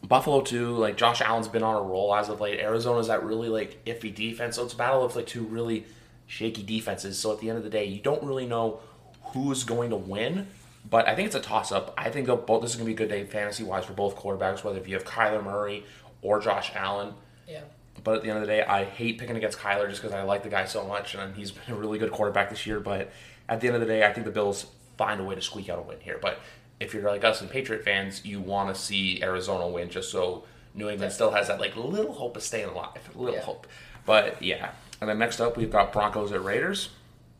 Buffalo 0.02 0.40
too. 0.40 0.76
Like 0.76 0.96
Josh 0.96 1.20
Allen's 1.20 1.48
been 1.48 1.62
on 1.62 1.76
a 1.76 1.82
roll 1.82 2.14
as 2.14 2.28
of 2.28 2.40
late. 2.40 2.60
Arizona's 2.60 3.08
that 3.08 3.24
really 3.24 3.48
like 3.48 3.84
iffy 3.84 4.14
defense. 4.14 4.56
So 4.56 4.64
it's 4.64 4.74
a 4.74 4.76
battle 4.76 5.04
of 5.04 5.16
like 5.16 5.26
two 5.26 5.42
really 5.42 5.86
shaky 6.26 6.62
defenses. 6.62 7.18
So 7.18 7.32
at 7.32 7.40
the 7.40 7.48
end 7.48 7.58
of 7.58 7.64
the 7.64 7.70
day, 7.70 7.84
you 7.84 8.00
don't 8.00 8.22
really 8.22 8.46
know 8.46 8.80
who's 9.22 9.64
going 9.64 9.90
to 9.90 9.96
win. 9.96 10.48
But 10.88 11.08
I 11.08 11.14
think 11.14 11.26
it's 11.26 11.34
a 11.34 11.40
toss 11.40 11.72
up. 11.72 11.94
I 11.96 12.10
think 12.10 12.26
both. 12.26 12.60
This 12.60 12.72
is 12.72 12.76
going 12.76 12.86
to 12.86 12.90
be 12.90 12.94
a 12.94 12.96
good 12.96 13.08
day 13.08 13.24
fantasy 13.24 13.64
wise 13.64 13.86
for 13.86 13.94
both 13.94 14.16
quarterbacks, 14.16 14.62
whether 14.62 14.78
if 14.78 14.86
you 14.86 14.94
have 14.94 15.04
Kyler 15.04 15.42
Murray 15.42 15.84
or 16.20 16.40
Josh 16.40 16.72
Allen. 16.74 17.14
Yeah. 17.48 17.62
But 18.02 18.16
at 18.16 18.22
the 18.22 18.28
end 18.28 18.38
of 18.38 18.42
the 18.42 18.48
day, 18.48 18.62
I 18.62 18.84
hate 18.84 19.18
picking 19.18 19.36
against 19.36 19.58
Kyler 19.58 19.88
just 19.88 20.02
because 20.02 20.14
I 20.14 20.22
like 20.22 20.42
the 20.42 20.48
guy 20.48 20.64
so 20.64 20.84
much, 20.86 21.14
and 21.14 21.34
he's 21.36 21.50
been 21.52 21.74
a 21.74 21.78
really 21.78 21.98
good 21.98 22.10
quarterback 22.10 22.50
this 22.50 22.66
year. 22.66 22.80
But 22.80 23.10
at 23.48 23.60
the 23.60 23.68
end 23.68 23.76
of 23.76 23.80
the 23.80 23.86
day, 23.86 24.04
I 24.04 24.12
think 24.12 24.26
the 24.26 24.32
Bills 24.32 24.66
find 24.98 25.20
a 25.20 25.24
way 25.24 25.34
to 25.34 25.40
squeak 25.42 25.68
out 25.68 25.78
a 25.78 25.82
win 25.82 25.98
here. 26.00 26.18
But 26.20 26.38
if 26.80 26.92
you're 26.92 27.02
like 27.08 27.24
us 27.24 27.40
and 27.40 27.48
Patriot 27.50 27.84
fans, 27.84 28.24
you 28.24 28.40
want 28.40 28.74
to 28.74 28.80
see 28.80 29.22
Arizona 29.22 29.68
win 29.68 29.90
just 29.90 30.10
so 30.10 30.44
New 30.74 30.88
England 30.88 31.12
still 31.12 31.30
has 31.30 31.46
that 31.48 31.60
like 31.60 31.76
little 31.76 32.12
hope 32.12 32.36
of 32.36 32.42
staying 32.42 32.68
alive, 32.68 33.08
little 33.14 33.34
Yeah. 33.36 33.42
hope. 33.42 33.66
But 34.04 34.42
yeah, 34.42 34.72
and 35.00 35.08
then 35.08 35.18
next 35.18 35.40
up 35.40 35.56
we've 35.56 35.70
got 35.70 35.92
Broncos 35.92 36.32
at 36.32 36.42
Raiders. 36.42 36.90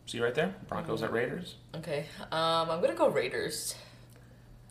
See 0.07 0.21
right 0.21 0.35
there, 0.35 0.55
Broncos 0.69 1.03
at 1.03 1.13
Raiders. 1.13 1.57
Okay. 1.75 2.07
Um, 2.31 2.71
I'm 2.71 2.81
gonna 2.81 2.95
go 2.95 3.09
Raiders. 3.09 3.75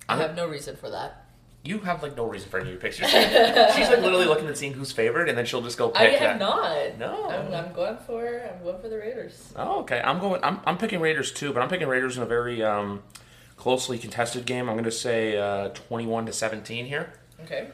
I 0.07 0.13
I'm- 0.13 0.21
have 0.21 0.35
no 0.35 0.47
reason 0.47 0.75
for 0.77 0.89
that. 0.91 1.22
You 1.65 1.79
have 1.79 2.03
like 2.03 2.17
no 2.17 2.25
reason 2.25 2.49
for 2.49 2.59
any 2.59 2.69
of 2.69 2.73
your 2.73 2.81
picks. 2.81 2.97
She's 2.97 3.13
like 3.13 3.99
literally 4.01 4.25
looking 4.25 4.47
and 4.47 4.57
seeing 4.57 4.73
who's 4.73 4.91
favored, 4.91 5.29
and 5.29 5.37
then 5.37 5.45
she'll 5.45 5.61
just 5.61 5.77
go 5.77 5.89
pick 5.89 6.01
I 6.01 6.19
that. 6.19 6.19
have 6.19 6.39
not. 6.39 6.97
No. 6.99 7.29
I'm, 7.29 7.53
I'm 7.53 7.73
going 7.73 7.97
for. 8.05 8.25
I'm 8.27 8.61
going 8.63 8.81
for 8.81 8.89
the 8.89 8.97
Raiders. 8.97 9.53
Oh, 9.55 9.79
okay. 9.81 10.01
I'm 10.03 10.19
going. 10.19 10.43
I'm, 10.43 10.59
I'm 10.65 10.77
picking 10.77 10.99
Raiders 10.99 11.31
too, 11.31 11.53
but 11.53 11.61
I'm 11.63 11.69
picking 11.69 11.87
Raiders 11.87 12.17
in 12.17 12.23
a 12.23 12.25
very 12.25 12.61
um, 12.61 13.01
closely 13.55 13.97
contested 13.97 14.45
game. 14.45 14.67
I'm 14.67 14.75
going 14.75 14.83
to 14.83 14.91
say 14.91 15.37
uh, 15.37 15.69
21 15.69 16.25
to 16.25 16.33
17 16.33 16.85
here. 16.85 17.13
Okay. 17.43 17.69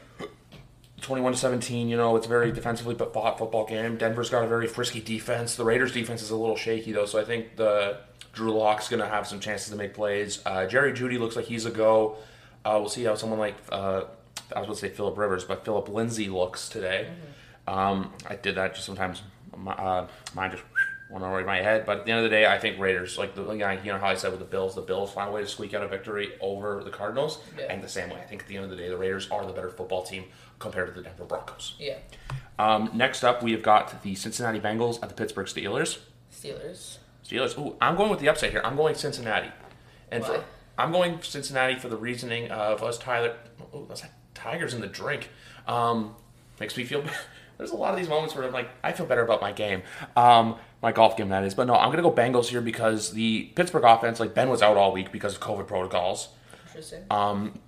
21 1.01 1.31
to 1.31 1.38
17. 1.39 1.89
You 1.89 1.98
know, 1.98 2.15
it's 2.15 2.27
a 2.27 2.29
very 2.29 2.51
defensively 2.51 2.93
but 2.93 3.12
fought 3.12 3.39
football 3.39 3.65
game. 3.65 3.98
Denver's 3.98 4.29
got 4.29 4.43
a 4.43 4.48
very 4.48 4.67
frisky 4.67 5.01
defense. 5.01 5.55
The 5.55 5.63
Raiders' 5.65 5.93
defense 5.93 6.22
is 6.22 6.29
a 6.29 6.36
little 6.36 6.55
shaky 6.55 6.91
though, 6.91 7.05
so 7.08 7.19
I 7.19 7.24
think 7.24 7.55
the 7.55 7.98
Drew 8.34 8.51
Lock's 8.51 8.88
going 8.88 9.01
to 9.01 9.08
have 9.08 9.27
some 9.27 9.39
chances 9.39 9.69
to 9.72 9.75
make 9.75 9.96
plays. 9.96 10.41
Uh, 10.46 10.67
Jerry 10.67 10.93
Jeudy 10.93 11.17
looks 11.19 11.36
like 11.36 11.46
he's 11.46 11.65
a 11.65 11.72
go. 11.72 12.17
Uh, 12.66 12.78
we'll 12.80 12.89
see 12.89 13.04
how 13.04 13.16
someone 13.16 13.39
like 13.39 13.56
uh, 13.72 14.04
I 14.56 14.60
was 14.60 14.68
going 14.68 14.70
to 14.70 14.75
say 14.75 14.89
Philip 14.89 15.18
Rivers, 15.18 15.44
but 15.44 15.66
Philip 15.66 15.89
Lindsay 15.89 16.30
looks 16.30 16.70
today. 16.70 17.10
Um, 17.68 18.13
I 18.28 18.36
did 18.36 18.56
that 18.56 18.74
just 18.74 18.86
sometimes. 18.86 19.22
My, 19.56 19.74
uh, 19.74 20.08
mine 20.36 20.51
just 20.51 20.63
went 21.10 21.24
over 21.24 21.44
my 21.44 21.58
head. 21.58 21.86
But 21.86 22.00
at 22.00 22.06
the 22.06 22.12
end 22.12 22.24
of 22.24 22.24
the 22.24 22.36
day, 22.36 22.46
I 22.46 22.58
think 22.58 22.80
Raiders, 22.80 23.18
like 23.18 23.36
the 23.36 23.44
you 23.44 23.92
know 23.92 23.98
how 23.98 24.08
I 24.08 24.16
said 24.16 24.32
with 24.32 24.39
the 24.39 24.46
Bills, 24.46 24.75
the 24.75 24.82
Bills 24.82 25.12
find 25.12 25.30
a 25.30 25.32
way 25.32 25.42
to 25.42 25.48
squeak 25.48 25.74
out 25.74 25.84
a 25.84 25.88
victory 25.88 26.34
over 26.39 26.84
the 26.84 26.92
Cardinals. 26.92 27.39
Yeah. 27.58 27.66
And 27.72 27.84
the 27.84 27.89
same 27.89 28.10
way, 28.10 28.18
I 28.18 28.25
think 28.25 28.44
at 28.44 28.48
the 28.48 28.56
end 28.56 28.66
of 28.66 28.72
the 28.72 28.78
day, 28.78 28.89
the 28.89 28.98
Raiders 28.98 29.30
are 29.30 29.46
the 29.46 29.54
better 29.54 29.70
football 29.70 30.04
team 30.04 30.25
compared 30.60 30.88
to 30.88 30.94
the 30.94 31.01
Denver 31.01 31.25
Broncos. 31.25 31.75
Yeah. 31.80 31.98
Um, 32.58 32.92
next 32.94 33.24
up, 33.24 33.42
we 33.42 33.51
have 33.54 33.63
got 33.63 34.04
the 34.04 34.16
Cincinnati 34.16 34.60
Bengals 34.60 35.01
at 35.01 35.10
the 35.10 35.16
Pittsburgh 35.16 35.48
Steelers. 35.48 36.00
Steelers. 36.34 36.98
Steelers. 37.25 37.58
Ooh, 37.58 37.75
I'm 37.82 37.96
going 37.96 38.10
with 38.10 38.20
the 38.20 38.30
upside 38.30 38.51
here. 38.51 38.62
I'm 38.63 38.75
going 38.75 38.96
Cincinnati, 38.96 39.51
and 40.12 40.24
Why? 40.24 40.38
for 40.38 40.44
I'm 40.79 40.91
going 40.91 41.21
Cincinnati 41.21 41.75
for 41.75 41.89
the 41.89 41.98
reasoning 41.98 42.50
of 42.51 42.81
us 42.83 42.98
Tyler. 42.98 43.36
Oh, 43.74 43.86
that's 43.86 44.01
like 44.01 44.12
Tigers 44.33 44.74
in 44.74 44.81
the 44.81 44.88
drink. 44.88 45.29
Um, 45.67 46.15
makes 46.59 46.75
me 46.77 46.83
feel. 46.83 47.03
There's 47.57 47.71
a 47.71 47.75
lot 47.75 47.93
of 47.93 48.00
these 48.00 48.07
moments 48.07 48.33
where 48.36 48.45
I'm 48.45 48.53
like, 48.53 48.69
I 48.81 48.93
feel 48.93 49.05
better 49.05 49.21
about 49.21 49.41
my 49.41 49.51
game, 49.51 49.81
um, 50.15 50.55
my 50.81 50.93
golf 50.93 51.17
game 51.17 51.27
that 51.27 51.43
is. 51.43 51.53
But 51.53 51.67
no, 51.67 51.75
I'm 51.75 51.91
gonna 51.91 52.01
go 52.01 52.12
Bengals 52.12 52.45
here 52.45 52.62
because 52.62 53.12
the 53.12 53.51
Pittsburgh 53.55 53.83
offense, 53.83 54.21
like 54.21 54.33
Ben 54.33 54.50
was 54.50 54.62
out 54.62 54.77
all 54.77 54.93
week 54.93 55.12
because 55.12 55.36
of 55.36 55.41
COVID 55.41 55.67
protocols 55.67 56.29
Interesting. 56.67 57.03
Um, 57.12 57.59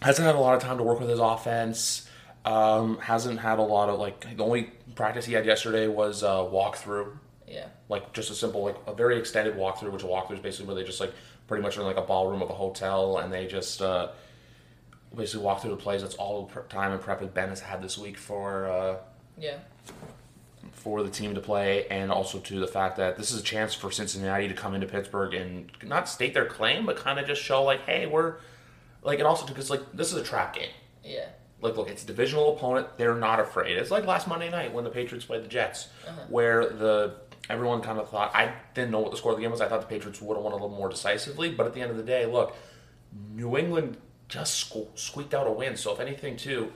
hasn't 0.00 0.26
had 0.26 0.34
a 0.34 0.38
lot 0.38 0.54
of 0.54 0.62
time 0.62 0.78
to 0.78 0.82
work 0.82 1.00
with 1.00 1.08
his 1.08 1.18
offense. 1.18 2.08
Um, 2.44 2.98
hasn't 2.98 3.40
had 3.40 3.58
a 3.58 3.62
lot 3.62 3.88
of 3.88 3.98
like 3.98 4.36
the 4.36 4.44
only 4.44 4.70
practice 4.94 5.24
he 5.24 5.32
had 5.32 5.46
yesterday 5.46 5.88
was 5.88 6.22
a 6.22 6.26
walkthrough, 6.26 7.16
yeah. 7.48 7.66
like 7.88 8.12
just 8.12 8.30
a 8.30 8.34
simple 8.34 8.64
like 8.64 8.76
a 8.86 8.94
very 8.94 9.18
extended 9.18 9.56
walkthrough, 9.56 9.92
which 9.92 10.02
a 10.02 10.06
walkthrough 10.06 10.34
is 10.34 10.40
basically 10.40 10.66
where 10.66 10.76
they 10.76 10.84
just 10.84 11.00
like 11.00 11.12
pretty 11.46 11.62
much 11.62 11.76
in 11.76 11.82
like 11.84 11.96
a 11.96 12.02
ballroom 12.02 12.42
of 12.42 12.50
a 12.50 12.54
hotel 12.54 13.18
and 13.18 13.32
they 13.32 13.46
just 13.46 13.82
uh, 13.82 14.08
basically 15.14 15.44
walk 15.44 15.60
through 15.62 15.70
the 15.70 15.76
plays. 15.76 16.02
That's 16.02 16.14
all 16.16 16.46
the 16.46 16.60
time 16.62 16.92
and 16.92 17.00
prep 17.00 17.20
that 17.20 17.34
Ben 17.34 17.48
has 17.50 17.60
had 17.60 17.82
this 17.82 17.98
week 17.98 18.16
for 18.16 18.66
uh, 18.68 18.96
Yeah. 19.38 19.58
for 20.72 21.02
the 21.02 21.10
team 21.10 21.34
to 21.34 21.40
play, 21.40 21.86
and 21.88 22.10
also 22.10 22.38
to 22.40 22.58
the 22.60 22.66
fact 22.66 22.96
that 22.96 23.16
this 23.16 23.30
is 23.30 23.40
a 23.40 23.42
chance 23.44 23.74
for 23.74 23.90
Cincinnati 23.90 24.48
to 24.48 24.54
come 24.54 24.74
into 24.74 24.86
Pittsburgh 24.86 25.34
and 25.34 25.70
not 25.82 26.08
state 26.08 26.34
their 26.34 26.46
claim, 26.46 26.84
but 26.86 26.96
kind 26.96 27.18
of 27.18 27.26
just 27.26 27.42
show 27.42 27.62
like, 27.62 27.80
hey, 27.86 28.06
we're 28.06 28.36
like, 29.02 29.18
and 29.18 29.26
also 29.28 29.46
because 29.46 29.70
like 29.70 29.82
this 29.92 30.12
is 30.12 30.18
a 30.18 30.24
trap 30.24 30.54
game. 30.54 30.70
Yeah. 31.02 31.26
Like, 31.60 31.76
look, 31.78 31.88
it's 31.88 32.02
a 32.04 32.06
divisional 32.06 32.54
opponent. 32.56 32.88
They're 32.98 33.14
not 33.14 33.40
afraid. 33.40 33.78
It's 33.78 33.90
like 33.90 34.04
last 34.04 34.28
Monday 34.28 34.50
night 34.50 34.74
when 34.74 34.84
the 34.84 34.90
Patriots 34.90 35.24
played 35.24 35.42
the 35.44 35.48
Jets, 35.48 35.88
where 36.28 36.66
the 36.68 37.14
everyone 37.48 37.80
kind 37.80 37.98
of 37.98 38.08
thought 38.10 38.34
I 38.34 38.54
didn't 38.74 38.90
know 38.90 39.00
what 39.00 39.10
the 39.10 39.16
score 39.16 39.32
of 39.32 39.38
the 39.38 39.42
game 39.42 39.50
was. 39.50 39.60
I 39.60 39.68
thought 39.68 39.80
the 39.80 39.86
Patriots 39.86 40.20
would 40.20 40.36
have 40.36 40.44
won 40.44 40.52
a 40.52 40.56
little 40.56 40.70
more 40.70 40.88
decisively, 40.88 41.50
but 41.50 41.66
at 41.66 41.74
the 41.74 41.80
end 41.80 41.90
of 41.90 41.96
the 41.96 42.02
day, 42.02 42.26
look, 42.26 42.56
New 43.34 43.56
England 43.56 43.96
just 44.28 44.72
squeaked 44.94 45.34
out 45.34 45.46
a 45.46 45.52
win. 45.52 45.76
So 45.76 45.92
if 45.92 46.00
anything, 46.00 46.36
too, 46.36 46.72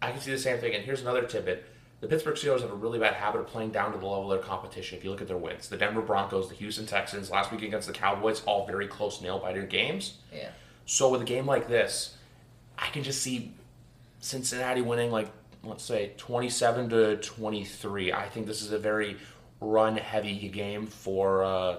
I 0.00 0.10
can 0.10 0.20
see 0.20 0.30
the 0.30 0.38
same 0.38 0.58
thing. 0.58 0.74
And 0.74 0.84
here's 0.84 1.02
another 1.02 1.22
tidbit. 1.22 1.66
The 2.00 2.08
Pittsburgh 2.08 2.34
Steelers 2.34 2.62
have 2.62 2.72
a 2.72 2.74
really 2.74 2.98
bad 2.98 3.14
habit 3.14 3.40
of 3.40 3.46
playing 3.46 3.70
down 3.70 3.92
to 3.92 3.98
the 3.98 4.06
level 4.06 4.30
of 4.30 4.38
their 4.38 4.46
competition. 4.46 4.98
If 4.98 5.04
you 5.04 5.10
look 5.10 5.20
at 5.20 5.28
their 5.28 5.36
wins, 5.36 5.68
the 5.68 5.76
Denver 5.76 6.00
Broncos, 6.00 6.48
the 6.48 6.56
Houston 6.56 6.84
Texans, 6.84 7.30
last 7.30 7.52
week 7.52 7.62
against 7.62 7.86
the 7.86 7.92
Cowboys, 7.92 8.42
all 8.44 8.66
very 8.66 8.88
close 8.88 9.20
nail 9.20 9.38
biter 9.38 9.62
games. 9.62 10.18
Yeah. 10.34 10.48
So 10.84 11.10
with 11.10 11.22
a 11.22 11.24
game 11.24 11.46
like 11.46 11.68
this, 11.68 12.16
I 12.76 12.88
can 12.88 13.04
just 13.04 13.22
see 13.22 13.52
Cincinnati 14.18 14.80
winning 14.80 15.12
like 15.12 15.30
let's 15.64 15.84
say 15.84 16.12
27 16.16 16.90
to 16.90 17.16
23. 17.18 18.12
I 18.12 18.28
think 18.28 18.46
this 18.46 18.62
is 18.62 18.72
a 18.72 18.78
very 18.78 19.16
run 19.62 19.96
heavy 19.96 20.48
game 20.48 20.86
for 20.86 21.44
uh, 21.44 21.76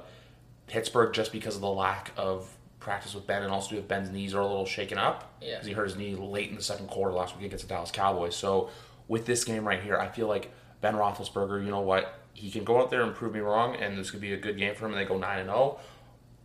Pittsburgh 0.68 1.14
just 1.14 1.32
because 1.32 1.56
of 1.56 1.62
the 1.62 1.70
lack 1.70 2.12
of 2.18 2.50
practice 2.80 3.14
with 3.16 3.28
Ben 3.28 3.44
and 3.44 3.52
also 3.52 3.76
if 3.76 3.88
Ben's 3.88 4.10
knees 4.10 4.34
are 4.34 4.42
a 4.42 4.48
little 4.48 4.66
shaken 4.66 4.98
up 4.98 5.34
Yeah. 5.42 5.54
because 5.56 5.68
he 5.68 5.74
hurt 5.74 5.86
his 5.86 5.96
knee 5.96 6.16
late 6.16 6.50
in 6.50 6.56
the 6.56 6.62
second 6.64 6.88
quarter 6.88 7.14
last 7.14 7.36
week 7.38 7.46
against 7.46 7.68
the 7.68 7.74
Dallas 7.74 7.92
Cowboys. 7.92 8.36
So 8.36 8.70
with 9.08 9.26
this 9.26 9.44
game 9.44 9.66
right 9.68 9.82
here, 9.82 9.98
I 9.98 10.08
feel 10.10 10.28
like 10.28 10.52
Ben 10.82 10.96
Roethlisberger, 10.96 11.64
you 11.64 11.72
know 11.72 11.82
what? 11.82 12.20
He 12.34 12.50
can 12.52 12.64
go 12.64 12.82
out 12.82 12.90
there 12.90 13.04
and 13.04 13.14
prove 13.14 13.34
me 13.34 13.40
wrong, 13.42 13.76
and 13.76 13.98
this 13.98 14.12
could 14.12 14.20
be 14.22 14.34
a 14.34 14.38
good 14.38 14.58
game 14.58 14.74
for 14.76 14.86
him, 14.86 14.94
and 14.94 15.00
they 15.00 15.06
go 15.08 15.18
nine 15.18 15.40
and 15.40 15.50
zero. 15.50 15.80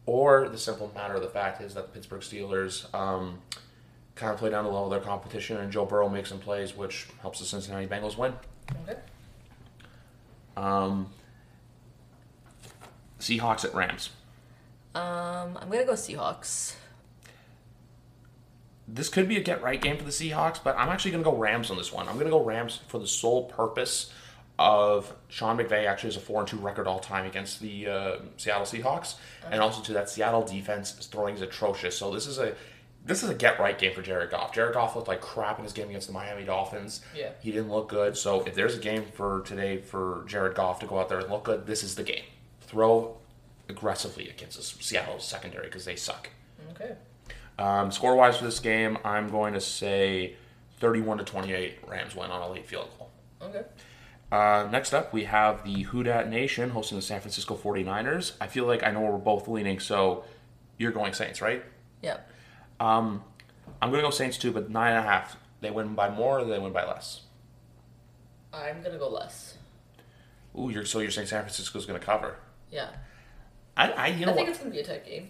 Or 0.07 0.49
the 0.49 0.59
simple 0.59 0.90
matter 0.95 1.14
of 1.14 1.23
the 1.23 1.28
fact 1.28 1.61
is 1.62 1.75
that 1.75 1.87
the 1.87 1.92
Pittsburgh 1.92 2.21
Steelers 2.21 2.92
um, 2.95 3.38
kind 4.14 4.33
of 4.33 4.38
play 4.38 4.50
down 4.50 4.64
the 4.64 4.71
level 4.71 4.85
of 4.85 4.90
their 4.90 5.00
competition, 5.00 5.57
and 5.57 5.73
Joe 5.73 5.87
Burrow 5.87 6.09
makes 6.09 6.28
some 6.28 6.38
plays, 6.38 6.76
which 6.76 7.07
helps 7.23 7.38
the 7.40 7.47
Cincinnati 7.47 7.87
Bengals 7.87 8.16
win. 8.18 8.35
Okay. 8.87 8.99
Um, 10.57 11.09
Seahawks 13.20 13.64
at 13.64 13.75
Rams. 13.75 14.10
Um, 14.94 15.58
I'm 15.60 15.68
gonna 15.70 15.84
go 15.84 15.92
Seahawks. 15.92 16.75
This 18.87 19.08
could 19.10 19.28
be 19.28 19.37
a 19.37 19.42
get 19.42 19.62
right 19.62 19.80
game 19.80 19.98
for 19.98 20.04
the 20.04 20.10
Seahawks, 20.10 20.62
but 20.62 20.75
I'm 20.78 20.88
actually 20.88 21.10
going 21.10 21.22
to 21.22 21.30
go 21.30 21.37
Rams 21.37 21.70
on 21.70 21.76
this 21.76 21.92
one. 21.92 22.08
I'm 22.08 22.14
going 22.14 22.25
to 22.25 22.30
go 22.30 22.42
Rams 22.42 22.80
for 22.88 22.98
the 22.98 23.06
sole 23.06 23.44
purpose 23.44 24.10
of 24.58 25.14
Sean 25.28 25.58
McVay 25.58 25.87
actually 25.87 26.08
has 26.08 26.16
a 26.16 26.20
four 26.20 26.40
and 26.40 26.48
two 26.48 26.56
record 26.56 26.87
all 26.87 26.98
time 26.98 27.26
against 27.26 27.60
the 27.60 27.87
uh, 27.87 28.16
Seattle 28.38 28.64
Seahawks, 28.66 29.16
and 29.50 29.60
also 29.60 29.82
to 29.82 29.92
that 29.92 30.08
Seattle 30.08 30.42
defense 30.42 30.98
is 30.98 31.06
throwing 31.06 31.34
is 31.34 31.42
atrocious. 31.42 31.98
So 31.98 32.10
this 32.12 32.26
is 32.26 32.38
a 32.38 32.54
this 33.04 33.22
is 33.22 33.28
a 33.28 33.34
get 33.34 33.60
right 33.60 33.78
game 33.78 33.94
for 33.94 34.02
Jared 34.02 34.30
Goff. 34.30 34.52
Jared 34.54 34.72
Goff 34.75 34.96
looked 34.96 35.06
like 35.08 35.20
crap 35.20 35.58
in 35.58 35.64
his 35.64 35.72
game 35.75 35.88
against 35.90 36.06
the 36.06 36.12
Miami 36.12 36.44
Dolphins. 36.44 37.02
Yeah. 37.14 37.30
he 37.40 37.52
didn't 37.52 37.70
look 37.70 37.88
good. 37.88 38.16
So 38.16 38.42
if 38.44 38.54
there's 38.54 38.75
a 38.75 38.80
game 38.80 39.04
for 39.04 39.42
today 39.42 39.78
for 39.78 40.25
Jared 40.26 40.54
Goff 40.54 40.80
to 40.80 40.87
go 40.87 40.98
out 40.98 41.08
there 41.10 41.18
and 41.18 41.30
look 41.30 41.44
good, 41.44 41.66
this 41.66 41.82
is 41.84 41.94
the 41.94 42.02
game. 42.02 42.25
Throw 42.68 43.16
aggressively 43.68 44.28
against 44.28 44.56
the 44.56 44.62
Seattle 44.62 45.18
secondary 45.18 45.66
because 45.66 45.84
they 45.84 45.96
suck. 45.96 46.30
Okay. 46.70 46.94
Um, 47.58 47.90
score 47.90 48.14
wise 48.14 48.37
for 48.37 48.44
this 48.44 48.60
game, 48.60 48.98
I'm 49.04 49.28
going 49.28 49.54
to 49.54 49.60
say 49.60 50.37
31 50.78 51.18
to 51.18 51.25
28 51.25 51.78
Rams 51.87 52.14
win 52.14 52.30
on 52.30 52.42
a 52.42 52.52
late 52.52 52.66
field 52.66 52.88
goal. 52.98 53.10
Okay. 53.42 53.62
Uh, 54.30 54.68
next 54.70 54.92
up, 54.92 55.12
we 55.12 55.25
have 55.25 55.64
the 55.64 55.82
Who 55.82 56.02
Dat 56.02 56.28
Nation 56.28 56.70
hosting 56.70 56.96
the 56.96 57.02
San 57.02 57.20
Francisco 57.20 57.56
49ers. 57.56 58.32
I 58.40 58.46
feel 58.46 58.66
like 58.66 58.84
I 58.84 58.90
know 58.90 59.00
where 59.00 59.12
we're 59.12 59.18
both 59.18 59.48
leaning, 59.48 59.80
so 59.80 60.25
you're 60.76 60.92
going 60.92 61.14
Saints, 61.14 61.42
right? 61.42 61.64
Yeah. 62.02 62.18
I'm 62.78 63.22
going 63.80 63.94
to 63.94 64.02
go 64.02 64.10
Saints 64.10 64.38
too, 64.38 64.52
but 64.52 64.70
nine 64.70 64.92
and 64.92 65.04
a 65.04 65.08
half. 65.08 65.37
They 65.60 65.70
win 65.70 65.94
by 65.94 66.10
more 66.10 66.40
or 66.40 66.44
they 66.44 66.58
win 66.58 66.72
by 66.72 66.84
less? 66.87 67.22
I'm 68.52 68.82
gonna 68.82 68.98
go 68.98 69.08
less. 69.08 69.58
Ooh, 70.58 70.70
you're 70.70 70.84
so 70.84 71.00
you're 71.00 71.10
saying 71.10 71.26
San 71.26 71.42
Francisco's 71.42 71.87
going 71.87 71.98
to 71.98 72.04
cover? 72.04 72.37
Yeah. 72.70 72.88
I, 73.76 73.90
I 73.92 74.06
you 74.08 74.26
know 74.26 74.32
I 74.32 74.34
think 74.34 74.46
what? 74.46 74.48
it's 74.48 74.58
gonna 74.58 74.70
be 74.70 74.80
a 74.80 74.84
tight 74.84 75.06
game. 75.06 75.28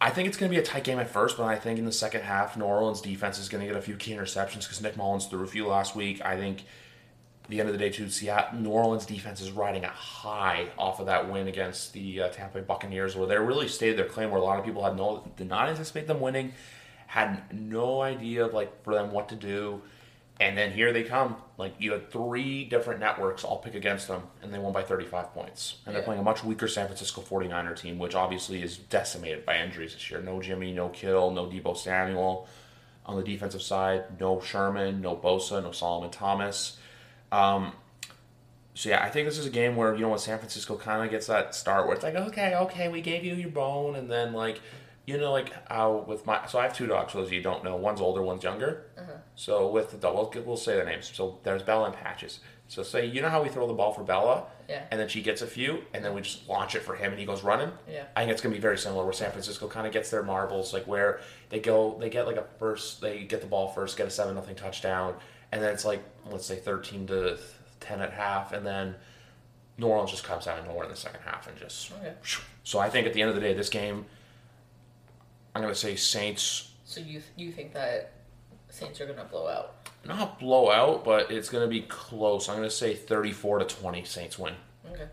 I 0.00 0.10
think 0.10 0.28
it's 0.28 0.36
going 0.36 0.50
to 0.50 0.54
be 0.54 0.60
a 0.60 0.64
tight 0.64 0.84
game 0.84 0.98
at 0.98 1.08
first, 1.08 1.38
but 1.38 1.44
I 1.44 1.56
think 1.56 1.78
in 1.78 1.86
the 1.86 1.92
second 1.92 2.20
half, 2.20 2.56
New 2.56 2.66
Orleans 2.66 3.00
defense 3.00 3.38
is 3.38 3.48
going 3.48 3.62
to 3.62 3.66
get 3.66 3.76
a 3.76 3.82
few 3.82 3.96
key 3.96 4.12
interceptions 4.12 4.64
because 4.64 4.82
Nick 4.82 4.96
Mullens 4.96 5.26
threw 5.26 5.42
a 5.42 5.46
few 5.46 5.66
last 5.66 5.96
week. 5.96 6.20
I 6.22 6.36
think 6.36 6.64
at 7.44 7.50
the 7.50 7.60
end 7.60 7.70
of 7.70 7.72
the 7.72 7.78
day, 7.78 7.88
too, 7.88 8.10
Seattle, 8.10 8.58
New 8.60 8.70
Orleans 8.70 9.06
defense 9.06 9.40
is 9.40 9.52
riding 9.52 9.84
a 9.84 9.88
high 9.88 10.68
off 10.76 11.00
of 11.00 11.06
that 11.06 11.30
win 11.32 11.48
against 11.48 11.94
the 11.94 12.22
uh, 12.22 12.28
Tampa 12.28 12.58
Bay 12.58 12.64
Buccaneers, 12.64 13.16
where 13.16 13.26
they 13.26 13.38
really 13.38 13.68
stated 13.68 13.96
their 13.96 14.04
claim. 14.04 14.30
Where 14.30 14.40
a 14.40 14.44
lot 14.44 14.58
of 14.58 14.66
people 14.66 14.84
had 14.84 14.96
no, 14.96 15.26
did 15.36 15.48
not 15.48 15.70
anticipate 15.70 16.06
them 16.06 16.20
winning, 16.20 16.52
had 17.06 17.42
no 17.54 18.02
idea 18.02 18.46
like 18.48 18.82
for 18.84 18.92
them 18.92 19.12
what 19.12 19.30
to 19.30 19.34
do, 19.34 19.80
and 20.38 20.56
then 20.56 20.72
here 20.72 20.92
they 20.92 21.02
come. 21.02 21.36
Like 21.58 21.74
you 21.78 21.92
had 21.92 22.10
three 22.10 22.64
different 22.64 23.00
networks 23.00 23.44
all 23.44 23.58
pick 23.58 23.74
against 23.74 24.08
them, 24.08 24.22
and 24.42 24.52
they 24.52 24.58
won 24.58 24.72
by 24.72 24.82
35 24.82 25.32
points. 25.32 25.76
And 25.86 25.94
they're 25.94 26.02
playing 26.02 26.20
a 26.20 26.24
much 26.24 26.44
weaker 26.44 26.68
San 26.68 26.86
Francisco 26.86 27.22
49er 27.22 27.78
team, 27.78 27.98
which 27.98 28.14
obviously 28.14 28.62
is 28.62 28.76
decimated 28.76 29.46
by 29.46 29.58
injuries 29.58 29.94
this 29.94 30.10
year. 30.10 30.20
No 30.20 30.42
Jimmy, 30.42 30.72
no 30.72 30.88
Kittle, 30.90 31.30
no 31.30 31.46
Deebo 31.46 31.76
Samuel. 31.76 32.46
On 33.06 33.16
the 33.16 33.22
defensive 33.22 33.62
side, 33.62 34.20
no 34.20 34.40
Sherman, 34.40 35.00
no 35.00 35.16
Bosa, 35.16 35.62
no 35.62 35.70
Solomon 35.70 36.10
Thomas. 36.10 36.76
Um, 37.30 37.72
so 38.74 38.90
yeah, 38.90 39.02
I 39.02 39.08
think 39.08 39.26
this 39.26 39.38
is 39.38 39.46
a 39.46 39.50
game 39.50 39.74
where 39.74 39.94
you 39.94 40.02
know 40.02 40.10
when 40.10 40.18
San 40.18 40.38
Francisco 40.38 40.76
kind 40.76 41.02
of 41.02 41.10
gets 41.10 41.28
that 41.28 41.54
start 41.54 41.86
where 41.86 41.94
it's 41.94 42.04
like, 42.04 42.14
okay, 42.14 42.54
okay, 42.56 42.88
we 42.88 43.00
gave 43.00 43.24
you 43.24 43.34
your 43.34 43.48
bone, 43.48 43.96
and 43.96 44.10
then 44.10 44.34
like, 44.34 44.60
you 45.06 45.18
know, 45.18 45.32
like 45.32 45.52
how 45.70 46.04
with 46.08 46.26
my 46.26 46.46
so 46.46 46.58
I 46.58 46.64
have 46.64 46.74
two 46.76 46.86
dogs. 46.86 47.12
For 47.12 47.18
those 47.18 47.28
of 47.28 47.32
you 47.32 47.38
who 47.38 47.44
don't 47.44 47.62
know, 47.64 47.76
one's 47.76 48.00
older, 48.00 48.22
one's 48.22 48.42
younger. 48.42 48.86
Uh-huh. 48.98 49.12
So 49.36 49.68
with 49.68 49.90
the 49.92 49.96
dog, 49.96 50.34
we'll, 50.34 50.44
we'll 50.44 50.56
say 50.56 50.74
their 50.74 50.84
names. 50.84 51.10
So 51.14 51.38
there's 51.44 51.62
Bella 51.62 51.86
and 51.86 51.94
Patches. 51.94 52.40
So 52.68 52.82
say 52.82 53.06
you 53.06 53.22
know 53.22 53.28
how 53.28 53.42
we 53.42 53.48
throw 53.48 53.68
the 53.68 53.74
ball 53.74 53.92
for 53.92 54.02
Bella, 54.02 54.42
Yeah. 54.68 54.82
and 54.90 54.98
then 54.98 55.06
she 55.08 55.22
gets 55.22 55.40
a 55.40 55.46
few, 55.46 55.84
and 55.94 56.04
then 56.04 56.12
we 56.14 56.20
just 56.22 56.48
launch 56.48 56.74
it 56.74 56.82
for 56.82 56.96
him, 56.96 57.12
and 57.12 57.20
he 57.20 57.24
goes 57.24 57.44
running. 57.44 57.70
Yeah. 57.88 58.02
I 58.16 58.22
think 58.22 58.32
it's 58.32 58.40
gonna 58.42 58.56
be 58.56 58.60
very 58.60 58.76
similar 58.78 59.04
where 59.04 59.12
San 59.12 59.30
Francisco 59.30 59.68
kind 59.68 59.86
of 59.86 59.92
gets 59.92 60.10
their 60.10 60.24
marbles, 60.24 60.72
like 60.72 60.84
where 60.88 61.20
they 61.50 61.60
go, 61.60 61.96
they 62.00 62.10
get 62.10 62.26
like 62.26 62.34
a 62.36 62.44
first, 62.58 63.00
they 63.00 63.22
get 63.22 63.40
the 63.40 63.46
ball 63.46 63.68
first, 63.68 63.96
get 63.96 64.08
a 64.08 64.10
seven 64.10 64.34
nothing 64.34 64.56
touchdown, 64.56 65.14
and 65.52 65.62
then 65.62 65.72
it's 65.72 65.84
like 65.84 66.02
let's 66.28 66.44
say 66.46 66.56
thirteen 66.56 67.06
to 67.06 67.38
ten 67.78 68.00
at 68.00 68.12
half, 68.12 68.52
and 68.52 68.66
then 68.66 68.96
New 69.78 69.86
Orleans 69.86 70.10
just 70.10 70.24
comes 70.24 70.48
out 70.48 70.58
of 70.58 70.66
nowhere 70.66 70.84
in 70.84 70.90
the 70.90 70.96
second 70.96 71.20
half 71.24 71.46
and 71.46 71.56
just. 71.56 71.92
Okay. 71.92 72.14
So 72.64 72.80
I 72.80 72.90
think 72.90 73.06
at 73.06 73.12
the 73.12 73.20
end 73.22 73.28
of 73.28 73.36
the 73.36 73.42
day, 73.42 73.54
this 73.54 73.68
game, 73.68 74.06
I'm 75.56 75.62
gonna 75.62 75.74
say 75.74 75.96
Saints 75.96 76.72
So 76.84 77.00
you 77.00 77.22
you 77.34 77.50
think 77.50 77.72
that 77.72 78.12
Saints 78.68 79.00
are 79.00 79.06
gonna 79.06 79.24
blow 79.24 79.48
out? 79.48 79.88
not 80.04 80.38
blow 80.38 80.70
out, 80.70 81.02
but 81.02 81.30
it's 81.32 81.48
gonna 81.48 81.66
be 81.66 81.80
close. 81.80 82.50
I'm 82.50 82.56
gonna 82.56 82.68
say 82.68 82.94
34 82.94 83.60
to 83.60 83.64
20 83.64 84.04
Saints 84.04 84.38
win. 84.38 84.52
Okay. 84.92 85.06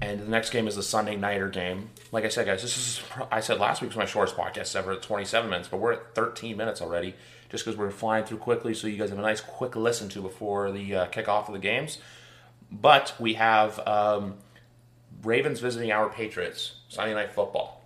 And 0.00 0.20
the 0.20 0.26
next 0.26 0.50
game 0.50 0.66
is 0.66 0.74
the 0.74 0.82
Sunday 0.82 1.16
nighter 1.16 1.50
game. 1.50 1.90
Like 2.12 2.24
I 2.24 2.28
said, 2.28 2.46
guys, 2.46 2.62
this 2.62 2.78
is 2.78 3.02
I 3.30 3.40
said 3.40 3.60
last 3.60 3.82
week 3.82 3.90
was 3.90 3.96
my 3.98 4.06
shortest 4.06 4.38
podcast 4.38 4.74
ever 4.74 4.92
at 4.92 5.02
27 5.02 5.50
minutes, 5.50 5.68
but 5.68 5.80
we're 5.80 5.92
at 5.92 6.14
13 6.14 6.56
minutes 6.56 6.80
already, 6.80 7.14
just 7.50 7.62
because 7.66 7.78
we're 7.78 7.90
flying 7.90 8.24
through 8.24 8.38
quickly, 8.38 8.72
so 8.72 8.86
you 8.86 8.96
guys 8.96 9.10
have 9.10 9.18
a 9.18 9.22
nice 9.22 9.42
quick 9.42 9.76
listen 9.76 10.08
to 10.08 10.22
before 10.22 10.72
the 10.72 10.96
uh, 10.96 11.06
kickoff 11.08 11.48
of 11.48 11.52
the 11.52 11.60
games. 11.60 11.98
But 12.70 13.14
we 13.20 13.34
have 13.34 13.86
um, 13.86 14.36
Ravens 15.22 15.60
visiting 15.60 15.92
our 15.92 16.08
Patriots 16.08 16.76
Sunday 16.88 17.12
night 17.12 17.32
football. 17.32 17.81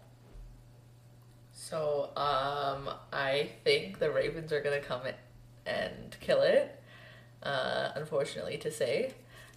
So 1.68 2.10
um, 2.16 2.88
I 3.12 3.50
think 3.64 3.98
the 3.98 4.12
Ravens 4.12 4.52
are 4.52 4.60
gonna 4.60 4.78
come 4.78 5.00
and 5.66 6.16
kill 6.20 6.42
it. 6.42 6.80
Uh, 7.42 7.88
unfortunately 7.96 8.56
to 8.58 8.70
say, 8.70 9.12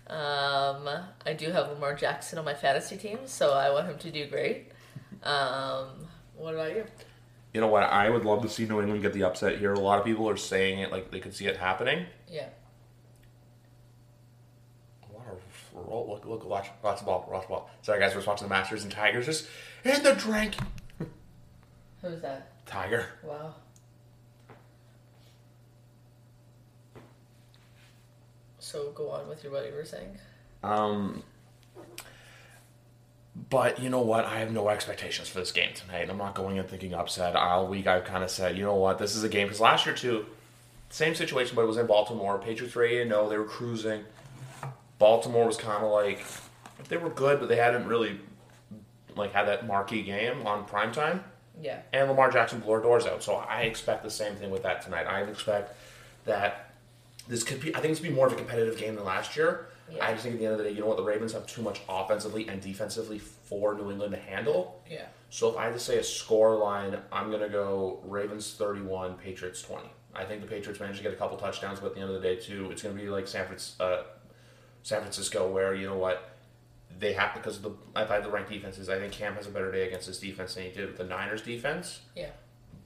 um, 0.07 0.89
I 1.23 1.33
do 1.37 1.51
have 1.51 1.69
Lamar 1.69 1.93
Jackson 1.93 2.39
on 2.39 2.45
my 2.45 2.55
fantasy 2.55 2.97
team, 2.97 3.19
so 3.25 3.53
I 3.53 3.69
want 3.69 3.85
him 3.85 3.99
to 3.99 4.09
do 4.09 4.27
great. 4.27 4.71
Um, 5.21 6.07
what 6.35 6.55
about 6.55 6.75
you? 6.75 6.85
You 7.53 7.61
know 7.61 7.67
what? 7.67 7.83
I 7.83 8.09
would 8.09 8.25
love 8.25 8.41
to 8.41 8.49
see 8.49 8.65
New 8.65 8.81
England 8.81 9.03
get 9.03 9.13
the 9.13 9.25
upset 9.25 9.59
here. 9.59 9.73
A 9.73 9.79
lot 9.79 9.99
of 9.99 10.05
people 10.05 10.27
are 10.27 10.37
saying 10.37 10.79
it 10.79 10.91
like 10.91 11.11
they 11.11 11.19
could 11.19 11.35
see 11.35 11.45
it 11.45 11.57
happening. 11.57 12.07
Yeah. 12.27 12.49
What 15.11 15.25
a 15.27 15.77
roll! 15.79 16.09
Look, 16.09 16.25
look, 16.25 16.49
watch, 16.49 16.69
watch 16.81 16.97
the 16.97 17.05
ball, 17.05 17.29
watch 17.31 17.43
the 17.43 17.49
ball. 17.49 17.69
Sorry, 17.83 17.99
guys, 17.99 18.15
we're 18.15 18.23
watching 18.23 18.47
the 18.47 18.49
Masters 18.49 18.81
and 18.81 18.91
Tigers 18.91 19.27
just 19.27 19.47
in 19.83 20.01
the 20.01 20.15
drink. 20.15 20.55
Who's 22.01 22.21
that? 22.21 22.65
Tiger. 22.65 23.05
Wow. 23.23 23.55
So 28.59 28.91
go 28.91 29.09
on 29.09 29.27
with 29.27 29.43
your 29.43 29.51
what 29.51 29.65
you 29.65 29.73
were 29.73 29.85
saying. 29.85 30.17
Um, 30.63 31.23
but 33.49 33.79
you 33.79 33.89
know 33.89 34.01
what? 34.01 34.25
I 34.25 34.39
have 34.39 34.51
no 34.51 34.69
expectations 34.69 35.27
for 35.27 35.39
this 35.39 35.51
game 35.51 35.73
tonight. 35.73 36.09
I'm 36.09 36.17
not 36.17 36.35
going 36.35 36.57
in 36.57 36.65
thinking 36.65 36.93
upset. 36.93 37.35
All 37.35 37.67
week 37.67 37.87
I've 37.87 38.05
kind 38.05 38.23
of 38.23 38.29
said, 38.29 38.57
you 38.57 38.63
know 38.63 38.75
what? 38.75 38.99
This 38.99 39.15
is 39.15 39.23
a 39.23 39.29
game 39.29 39.47
because 39.47 39.59
last 39.59 39.85
year 39.85 39.95
too, 39.95 40.25
same 40.89 41.15
situation, 41.15 41.55
but 41.55 41.63
it 41.63 41.67
was 41.67 41.77
in 41.77 41.87
Baltimore. 41.87 42.37
Patriots 42.37 42.75
were 42.75 42.83
8 42.83 43.07
0. 43.07 43.29
They 43.29 43.37
were 43.37 43.45
cruising. 43.45 44.03
Baltimore 44.97 45.47
was 45.47 45.57
kind 45.57 45.83
of 45.83 45.91
like 45.91 46.25
they 46.89 46.97
were 46.97 47.09
good, 47.09 47.39
but 47.39 47.49
they 47.49 47.55
hadn't 47.55 47.87
really 47.87 48.19
like 49.15 49.33
had 49.33 49.47
that 49.47 49.65
marquee 49.65 50.03
game 50.03 50.45
on 50.45 50.65
prime 50.65 50.91
time. 50.91 51.23
Yeah. 51.61 51.79
and 51.93 52.07
Lamar 52.09 52.31
Jackson 52.31 52.59
blew 52.59 52.73
our 52.73 52.81
doors 52.81 53.05
out. 53.05 53.23
So 53.23 53.35
I 53.35 53.61
expect 53.61 54.03
the 54.03 54.09
same 54.11 54.35
thing 54.35 54.49
with 54.51 54.63
that 54.63 54.81
tonight. 54.81 55.05
I 55.05 55.21
expect 55.21 55.75
that 56.25 56.71
this 57.27 57.43
could 57.43 57.61
be. 57.61 57.75
I 57.75 57.79
think 57.79 57.91
this 57.91 57.99
could 57.99 58.09
be 58.09 58.15
more 58.15 58.27
of 58.27 58.33
a 58.33 58.35
competitive 58.35 58.77
game 58.77 58.95
than 58.95 59.05
last 59.05 59.35
year. 59.35 59.67
Yeah. 59.91 60.05
I 60.05 60.11
just 60.11 60.23
think 60.23 60.35
at 60.35 60.39
the 60.39 60.45
end 60.45 60.53
of 60.53 60.59
the 60.59 60.65
day, 60.65 60.71
you 60.71 60.81
know 60.81 60.87
what, 60.87 60.97
the 60.97 61.03
Ravens 61.03 61.33
have 61.33 61.47
too 61.47 61.61
much 61.61 61.81
offensively 61.89 62.47
and 62.47 62.61
defensively 62.61 63.17
for 63.19 63.73
New 63.73 63.89
England 63.91 64.13
to 64.13 64.19
handle. 64.19 64.81
Yeah. 64.89 65.05
So 65.31 65.49
if 65.49 65.57
I 65.57 65.65
had 65.65 65.73
to 65.73 65.79
say 65.79 65.97
a 65.97 66.03
score 66.03 66.55
line, 66.55 66.97
I'm 67.11 67.31
gonna 67.31 67.49
go 67.49 67.99
Ravens 68.05 68.53
31, 68.53 69.15
Patriots 69.15 69.61
20. 69.61 69.87
I 70.15 70.25
think 70.25 70.41
the 70.41 70.47
Patriots 70.47 70.79
managed 70.79 70.97
to 70.97 71.03
get 71.03 71.13
a 71.13 71.15
couple 71.15 71.37
touchdowns, 71.37 71.79
but 71.79 71.87
at 71.87 71.95
the 71.95 72.01
end 72.01 72.09
of 72.09 72.21
the 72.21 72.27
day, 72.27 72.35
too, 72.35 72.69
it's 72.71 72.81
gonna 72.81 72.95
be 72.95 73.09
like 73.09 73.27
San 73.27 73.45
uh, 73.79 74.03
San 74.83 75.01
Francisco, 75.01 75.51
where 75.51 75.73
you 75.73 75.87
know 75.87 75.97
what 75.97 76.29
they 76.99 77.13
have 77.13 77.33
because 77.33 77.57
of 77.57 77.63
the 77.63 77.71
I 77.95 78.03
had 78.05 78.23
the 78.23 78.29
ranked 78.29 78.51
defenses, 78.51 78.89
I 78.89 78.99
think 78.99 79.11
Cam 79.13 79.33
has 79.35 79.47
a 79.47 79.49
better 79.49 79.71
day 79.71 79.87
against 79.87 80.07
this 80.07 80.19
defense 80.19 80.55
than 80.55 80.65
he 80.65 80.71
did 80.71 80.87
with 80.87 80.97
the 80.97 81.03
Niners 81.05 81.41
defense. 81.41 82.01
Yeah. 82.15 82.29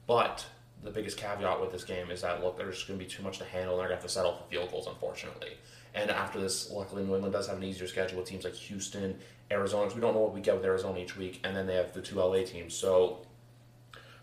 But 0.08 0.46
the 0.84 0.92
biggest 0.92 1.18
caveat 1.18 1.60
with 1.62 1.72
this 1.72 1.84
game 1.84 2.12
is 2.12 2.22
that 2.22 2.44
look, 2.44 2.58
there's 2.58 2.84
going 2.84 3.00
to 3.00 3.06
be 3.06 3.10
too 3.10 3.24
much 3.24 3.40
to 3.40 3.46
handle, 3.46 3.74
and 3.74 3.80
they're 3.80 3.88
going 3.88 3.98
to 3.98 4.02
have 4.02 4.04
to 4.04 4.14
settle 4.14 4.36
for 4.36 4.44
field 4.50 4.70
goals, 4.72 4.88
unfortunately. 4.88 5.54
And 5.96 6.10
after 6.12 6.40
this, 6.40 6.70
luckily, 6.72 7.04
New 7.04 7.14
England 7.16 7.34
does 7.34 7.48
have 7.48 7.58
an 7.58 7.64
easier 7.64 7.88
schedule 7.88 8.18
with 8.20 8.28
teams 8.28 8.44
like 8.44 8.54
Houston, 8.54 9.20
Arizona. 9.52 9.86
'cause 9.86 9.96
we 9.96 10.02
don't 10.02 10.14
know 10.14 10.20
what 10.22 10.34
we 10.34 10.42
get 10.42 10.56
with 10.56 10.66
Arizona 10.66 11.00
each 11.00 11.16
week, 11.16 11.40
and 11.44 11.56
then 11.56 11.68
they 11.68 11.76
have 11.76 11.94
the 11.94 12.02
two 12.02 12.20
LA 12.20 12.44
teams. 12.44 12.74
So, 12.76 13.26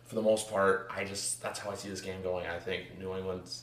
for 0.05 0.15
the 0.17 0.23
most 0.23 0.51
part, 0.51 0.91
I 0.95 1.05
just 1.05 1.41
that's 1.43 1.61
how 1.61 1.71
I 1.71 1.75
see 1.77 1.89
this 1.89 2.01
game 2.01 2.23
going. 2.23 2.47
I 2.47 2.59
think 2.59 2.99
New 2.99 3.15
England's 3.17 3.63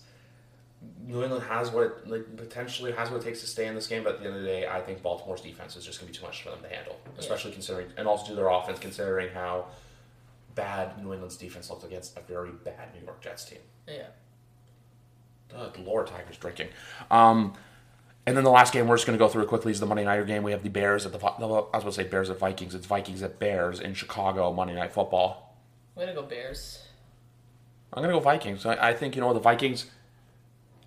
New 1.05 1.23
England 1.23 1.43
has 1.43 1.71
what 1.71 1.83
it, 1.83 2.07
like 2.07 2.37
potentially 2.37 2.91
has 2.91 3.09
what 3.09 3.21
it 3.21 3.23
takes 3.23 3.41
to 3.41 3.47
stay 3.47 3.65
in 3.67 3.75
this 3.75 3.87
game, 3.87 4.03
but 4.03 4.15
at 4.15 4.19
the 4.19 4.27
end 4.27 4.35
of 4.35 4.41
the 4.41 4.47
day, 4.47 4.67
I 4.67 4.81
think 4.81 5.01
Baltimore's 5.01 5.41
defense 5.41 5.75
is 5.75 5.85
just 5.85 5.99
going 5.99 6.11
to 6.11 6.17
be 6.17 6.19
too 6.19 6.25
much 6.25 6.43
for 6.43 6.49
them 6.51 6.61
to 6.61 6.69
handle, 6.69 6.99
especially 7.17 7.51
considering 7.51 7.87
and 7.97 8.07
also 8.07 8.27
do 8.27 8.35
their 8.35 8.49
offense 8.49 8.79
considering 8.79 9.29
how 9.33 9.65
bad 10.55 11.01
New 11.01 11.13
England's 11.13 11.37
defense 11.37 11.69
looked 11.69 11.83
against 11.83 12.17
a 12.17 12.21
very 12.21 12.51
bad 12.51 12.93
New 12.93 13.05
York 13.05 13.21
Jets 13.21 13.45
team. 13.45 13.59
Yeah. 13.87 14.07
The 15.49 15.81
Lord 15.81 16.07
Tigers 16.07 16.35
drinking. 16.37 16.67
Um, 17.09 17.53
and 18.25 18.35
then 18.35 18.43
the 18.43 18.51
last 18.51 18.73
game 18.73 18.87
we're 18.87 18.97
just 18.97 19.07
going 19.07 19.17
to 19.17 19.23
go 19.23 19.29
through 19.29 19.45
quickly 19.45 19.71
is 19.71 19.79
the 19.79 19.85
Monday 19.85 20.03
Nighter 20.03 20.25
game. 20.25 20.43
We 20.43 20.51
have 20.51 20.61
the 20.61 20.69
Bears 20.69 21.05
at 21.05 21.13
the 21.13 21.25
I 21.25 21.39
was 21.39 21.69
going 21.71 21.83
to 21.85 21.91
say 21.93 22.03
Bears 22.03 22.29
at 22.29 22.37
Vikings. 22.37 22.75
It's 22.75 22.85
Vikings 22.85 23.23
at 23.23 23.39
Bears 23.39 23.79
in 23.79 23.93
Chicago 23.93 24.51
Monday 24.51 24.75
Night 24.75 24.91
Football. 24.91 25.55
I'm 25.95 26.01
gonna 26.03 26.13
go 26.13 26.23
Bears. 26.23 26.83
I'm 27.93 28.03
going 28.03 28.13
to 28.13 28.19
go 28.19 28.23
Vikings. 28.23 28.65
I, 28.65 28.89
I 28.89 28.93
think 28.93 29.15
you 29.15 29.21
know 29.21 29.33
the 29.33 29.39
Vikings. 29.39 29.85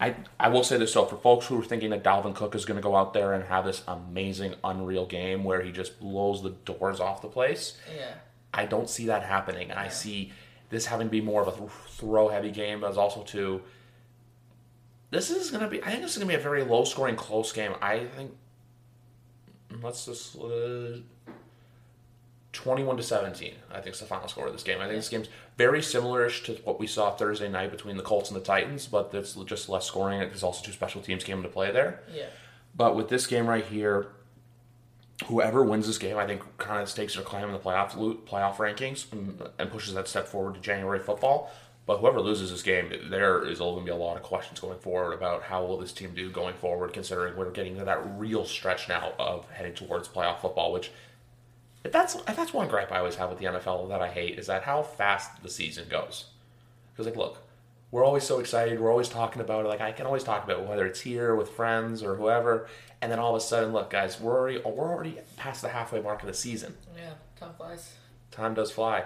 I 0.00 0.16
I 0.38 0.48
will 0.48 0.64
say 0.64 0.78
this 0.78 0.94
though 0.94 1.04
for 1.04 1.16
folks 1.16 1.46
who 1.46 1.60
are 1.60 1.64
thinking 1.64 1.90
that 1.90 2.02
Dalvin 2.02 2.34
Cook 2.34 2.54
is 2.54 2.64
going 2.64 2.78
to 2.78 2.82
go 2.82 2.96
out 2.96 3.12
there 3.12 3.34
and 3.34 3.44
have 3.44 3.66
this 3.66 3.82
amazing 3.86 4.54
unreal 4.64 5.06
game 5.06 5.44
where 5.44 5.60
he 5.60 5.70
just 5.70 6.00
blows 6.00 6.42
the 6.42 6.50
doors 6.50 7.00
off 7.00 7.20
the 7.20 7.28
place. 7.28 7.76
Yeah. 7.94 8.14
I 8.52 8.66
don't 8.66 8.88
see 8.88 9.06
that 9.06 9.22
happening. 9.22 9.70
And 9.70 9.78
I 9.78 9.88
see 9.88 10.32
this 10.70 10.86
having 10.86 11.08
to 11.08 11.10
be 11.10 11.20
more 11.20 11.42
of 11.42 11.48
a 11.48 11.58
th- 11.58 11.70
throw 11.90 12.28
heavy 12.28 12.50
game, 12.50 12.80
but 12.80 12.96
also 12.96 13.22
to 13.24 13.62
this 15.10 15.30
is 15.30 15.50
going 15.50 15.62
to 15.62 15.68
be. 15.68 15.82
I 15.82 15.90
think 15.90 16.02
this 16.02 16.12
is 16.12 16.18
going 16.18 16.28
to 16.28 16.36
be 16.36 16.40
a 16.40 16.42
very 16.42 16.64
low 16.64 16.84
scoring, 16.84 17.16
close 17.16 17.52
game. 17.52 17.74
I 17.82 18.06
think 18.16 18.32
let's 19.82 20.06
just 20.06 20.36
uh, 20.36 20.98
twenty-one 22.52 22.96
to 22.96 23.02
seventeen. 23.02 23.54
I 23.70 23.80
think 23.80 23.94
is 23.94 24.00
the 24.00 24.06
final 24.06 24.28
score 24.28 24.46
of 24.46 24.52
this 24.52 24.62
game. 24.62 24.80
I 24.80 24.84
think 24.84 24.96
this 24.96 25.08
game's 25.08 25.28
very 25.56 25.82
similar-ish 25.82 26.42
to 26.44 26.54
what 26.64 26.80
we 26.80 26.86
saw 26.86 27.10
Thursday 27.10 27.48
night 27.48 27.70
between 27.70 27.96
the 27.96 28.02
Colts 28.02 28.30
and 28.30 28.40
the 28.40 28.44
Titans, 28.44 28.86
but 28.86 29.10
it's 29.12 29.34
just 29.34 29.68
less 29.68 29.86
scoring. 29.86 30.20
There's 30.20 30.42
also 30.42 30.64
two 30.64 30.72
special 30.72 31.00
teams 31.02 31.24
came 31.24 31.38
into 31.38 31.48
play 31.48 31.70
there. 31.70 32.00
Yeah. 32.14 32.26
But 32.74 32.96
with 32.96 33.08
this 33.08 33.26
game 33.26 33.46
right 33.46 33.64
here, 33.64 34.08
whoever 35.26 35.62
wins 35.62 35.86
this 35.86 35.98
game, 35.98 36.16
I 36.16 36.26
think, 36.26 36.42
kind 36.56 36.80
of 36.80 36.88
stakes 36.88 37.14
their 37.14 37.24
claim 37.24 37.44
in 37.44 37.52
the 37.52 37.58
playoff 37.58 37.92
playoff 38.26 38.56
rankings 38.56 39.12
and, 39.12 39.42
and 39.58 39.70
pushes 39.70 39.94
that 39.94 40.08
step 40.08 40.26
forward 40.26 40.54
to 40.54 40.60
January 40.60 40.98
football. 40.98 41.52
But 41.86 41.98
whoever 41.98 42.20
loses 42.20 42.50
this 42.50 42.62
game, 42.62 42.92
there 43.10 43.44
is 43.44 43.58
going 43.58 43.78
to 43.80 43.84
be 43.84 43.90
a 43.90 43.96
lot 43.96 44.16
of 44.16 44.22
questions 44.22 44.60
going 44.60 44.78
forward 44.78 45.12
about 45.12 45.42
how 45.42 45.64
will 45.64 45.76
this 45.76 45.92
team 45.92 46.12
do 46.14 46.30
going 46.30 46.54
forward, 46.54 46.92
considering 46.92 47.36
we're 47.36 47.50
getting 47.50 47.76
to 47.78 47.84
that 47.84 48.00
real 48.18 48.44
stretch 48.44 48.88
now 48.88 49.12
of 49.18 49.48
heading 49.50 49.74
towards 49.74 50.06
playoff 50.06 50.40
football. 50.40 50.72
Which, 50.72 50.92
that's 51.82 52.14
that's 52.14 52.52
one 52.52 52.68
gripe 52.68 52.92
I 52.92 52.98
always 52.98 53.16
have 53.16 53.30
with 53.30 53.38
the 53.38 53.46
NFL 53.46 53.88
that 53.88 54.02
I 54.02 54.08
hate 54.08 54.38
is 54.38 54.46
that 54.48 54.64
how 54.64 54.82
fast 54.82 55.42
the 55.42 55.48
season 55.48 55.86
goes. 55.88 56.26
Because 56.92 57.06
like, 57.06 57.16
look, 57.16 57.38
we're 57.90 58.04
always 58.04 58.24
so 58.24 58.38
excited. 58.38 58.78
We're 58.78 58.90
always 58.90 59.08
talking 59.08 59.40
about 59.40 59.64
it. 59.64 59.68
Like 59.68 59.80
I 59.80 59.92
can 59.92 60.06
always 60.06 60.24
talk 60.24 60.44
about 60.44 60.60
it, 60.60 60.68
whether 60.68 60.86
it's 60.86 61.00
here 61.00 61.34
with 61.34 61.50
friends 61.50 62.02
or 62.02 62.16
whoever. 62.16 62.68
And 63.00 63.10
then 63.10 63.18
all 63.18 63.34
of 63.34 63.36
a 63.36 63.44
sudden, 63.44 63.72
look, 63.72 63.90
guys, 63.90 64.20
we're 64.20 64.38
already 64.38 64.58
we're 64.58 64.90
already 64.90 65.18
past 65.36 65.62
the 65.62 65.70
halfway 65.70 66.02
mark 66.02 66.20
of 66.20 66.26
the 66.26 66.34
season. 66.34 66.76
Yeah. 66.96 67.14
Time 67.38 67.54
flies. 67.56 67.94
Time 68.30 68.54
does 68.54 68.70
fly. 68.70 69.04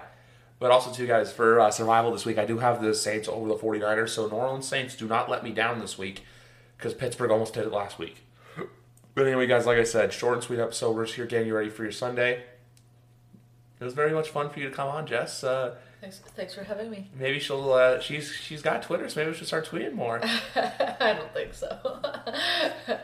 But 0.59 0.71
also, 0.71 0.91
too, 0.91 1.05
guys, 1.05 1.33
for 1.33 1.59
uh, 1.59 1.69
survival 1.69 2.11
this 2.11 2.25
week, 2.25 2.37
I 2.37 2.45
do 2.45 2.59
have 2.59 2.81
the 2.81 2.93
Saints 2.93 3.27
over 3.27 3.47
the 3.47 3.55
49ers. 3.55 4.09
So, 4.09 4.27
New 4.27 4.35
Orleans 4.35 4.67
Saints, 4.67 4.95
do 4.95 5.05
not 5.05 5.29
let 5.29 5.43
me 5.43 5.51
down 5.51 5.79
this 5.79 5.97
week 5.97 6.23
because 6.77 6.93
Pittsburgh 6.93 7.31
almost 7.31 7.53
did 7.53 7.65
it 7.65 7.73
last 7.73 7.99
week. 7.99 8.23
But 9.13 9.27
anyway, 9.27 9.47
guys, 9.47 9.65
like 9.65 9.77
I 9.77 9.83
said, 9.83 10.11
short 10.13 10.35
and 10.35 10.43
sweet 10.43 10.59
episode. 10.59 10.95
We're 10.95 11.05
just 11.05 11.15
here 11.15 11.25
getting 11.25 11.47
you 11.47 11.55
ready 11.55 11.69
for 11.69 11.83
your 11.83 11.91
Sunday. 11.91 12.43
It 13.79 13.83
was 13.83 13.93
very 13.93 14.11
much 14.11 14.29
fun 14.29 14.49
for 14.49 14.59
you 14.59 14.69
to 14.69 14.75
come 14.75 14.87
on, 14.87 15.05
Jess. 15.05 15.43
Uh, 15.43 15.75
Thanks. 16.01 16.19
Thanks 16.35 16.53
for 16.53 16.63
having 16.63 16.89
me. 16.89 17.09
maybe 17.17 17.39
she'll. 17.39 17.73
Uh, 17.73 17.99
she's 17.99 18.31
she's 18.31 18.61
got 18.61 18.83
Twitter, 18.83 19.09
so 19.09 19.19
maybe 19.19 19.31
we 19.31 19.37
should 19.37 19.47
start 19.47 19.67
tweeting 19.67 19.93
more. 19.93 20.21
I 20.55 21.13
don't 21.17 21.33
think 21.33 21.53
so. 21.53 21.67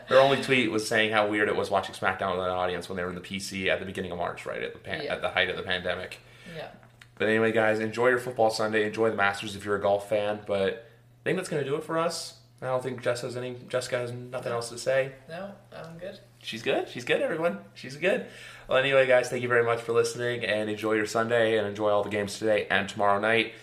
Her 0.06 0.18
only 0.20 0.40
tweet 0.42 0.70
was 0.70 0.86
saying 0.86 1.12
how 1.12 1.26
weird 1.28 1.48
it 1.48 1.56
was 1.56 1.70
watching 1.70 1.94
SmackDown 1.94 2.32
with 2.36 2.46
an 2.46 2.52
audience 2.52 2.88
when 2.88 2.96
they 2.96 3.02
were 3.02 3.08
in 3.10 3.14
the 3.16 3.20
PC 3.20 3.66
at 3.68 3.80
the 3.80 3.86
beginning 3.86 4.12
of 4.12 4.18
March, 4.18 4.46
right 4.46 4.62
at 4.62 4.72
the 4.72 4.78
pan- 4.78 5.02
Yeah. 5.04 5.14
at 5.14 5.20
the 5.22 5.30
height 5.30 5.50
of 5.50 5.56
the 5.56 5.62
pandemic. 5.62 6.18
yeah. 6.56 6.68
But 7.16 7.28
anyway, 7.28 7.52
guys, 7.52 7.78
enjoy 7.78 8.08
your 8.08 8.18
football 8.18 8.50
Sunday. 8.50 8.84
Enjoy 8.86 9.10
the 9.10 9.16
Masters 9.16 9.54
if 9.56 9.64
you're 9.64 9.76
a 9.76 9.80
golf 9.80 10.08
fan. 10.08 10.40
But 10.46 10.88
I 11.20 11.22
think 11.24 11.36
that's 11.36 11.48
going 11.48 11.62
to 11.62 11.68
do 11.68 11.76
it 11.76 11.84
for 11.84 11.98
us. 11.98 12.34
I 12.62 12.66
don't 12.66 12.82
think 12.82 13.02
Jess 13.02 13.22
has 13.22 13.36
any. 13.36 13.56
Jessica 13.68 13.98
has 13.98 14.12
nothing 14.12 14.52
else 14.52 14.68
to 14.68 14.78
say. 14.78 15.12
No, 15.28 15.50
I'm 15.76 15.98
good. 15.98 16.18
She's 16.38 16.62
good. 16.62 16.88
She's 16.88 17.04
good. 17.04 17.20
Everyone, 17.20 17.58
she's 17.74 17.96
good. 17.96 18.26
Well, 18.68 18.78
anyway, 18.78 19.06
guys, 19.06 19.28
thank 19.28 19.42
you 19.42 19.48
very 19.48 19.64
much 19.64 19.80
for 19.80 19.92
listening, 19.92 20.44
and 20.44 20.70
enjoy 20.70 20.92
your 20.92 21.06
Sunday, 21.06 21.58
and 21.58 21.66
enjoy 21.66 21.90
all 21.90 22.04
the 22.04 22.10
games 22.10 22.38
today 22.38 22.66
and 22.70 22.88
tomorrow 22.88 23.20
night. 23.20 23.54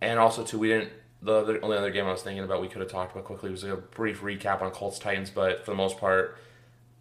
And 0.00 0.18
also, 0.18 0.42
too, 0.42 0.58
we 0.58 0.68
didn't. 0.68 0.92
The 1.22 1.32
other, 1.32 1.64
only 1.64 1.76
other 1.76 1.90
game 1.90 2.06
I 2.06 2.12
was 2.12 2.22
thinking 2.22 2.44
about 2.44 2.60
we 2.60 2.68
could 2.68 2.80
have 2.80 2.90
talked 2.90 3.12
about 3.12 3.24
quickly 3.24 3.50
was 3.50 3.64
a 3.64 3.76
brief 3.76 4.20
recap 4.20 4.62
on 4.62 4.70
Colts 4.70 4.98
Titans, 4.98 5.30
but 5.30 5.64
for 5.64 5.70
the 5.72 5.76
most 5.76 5.98
part, 5.98 6.38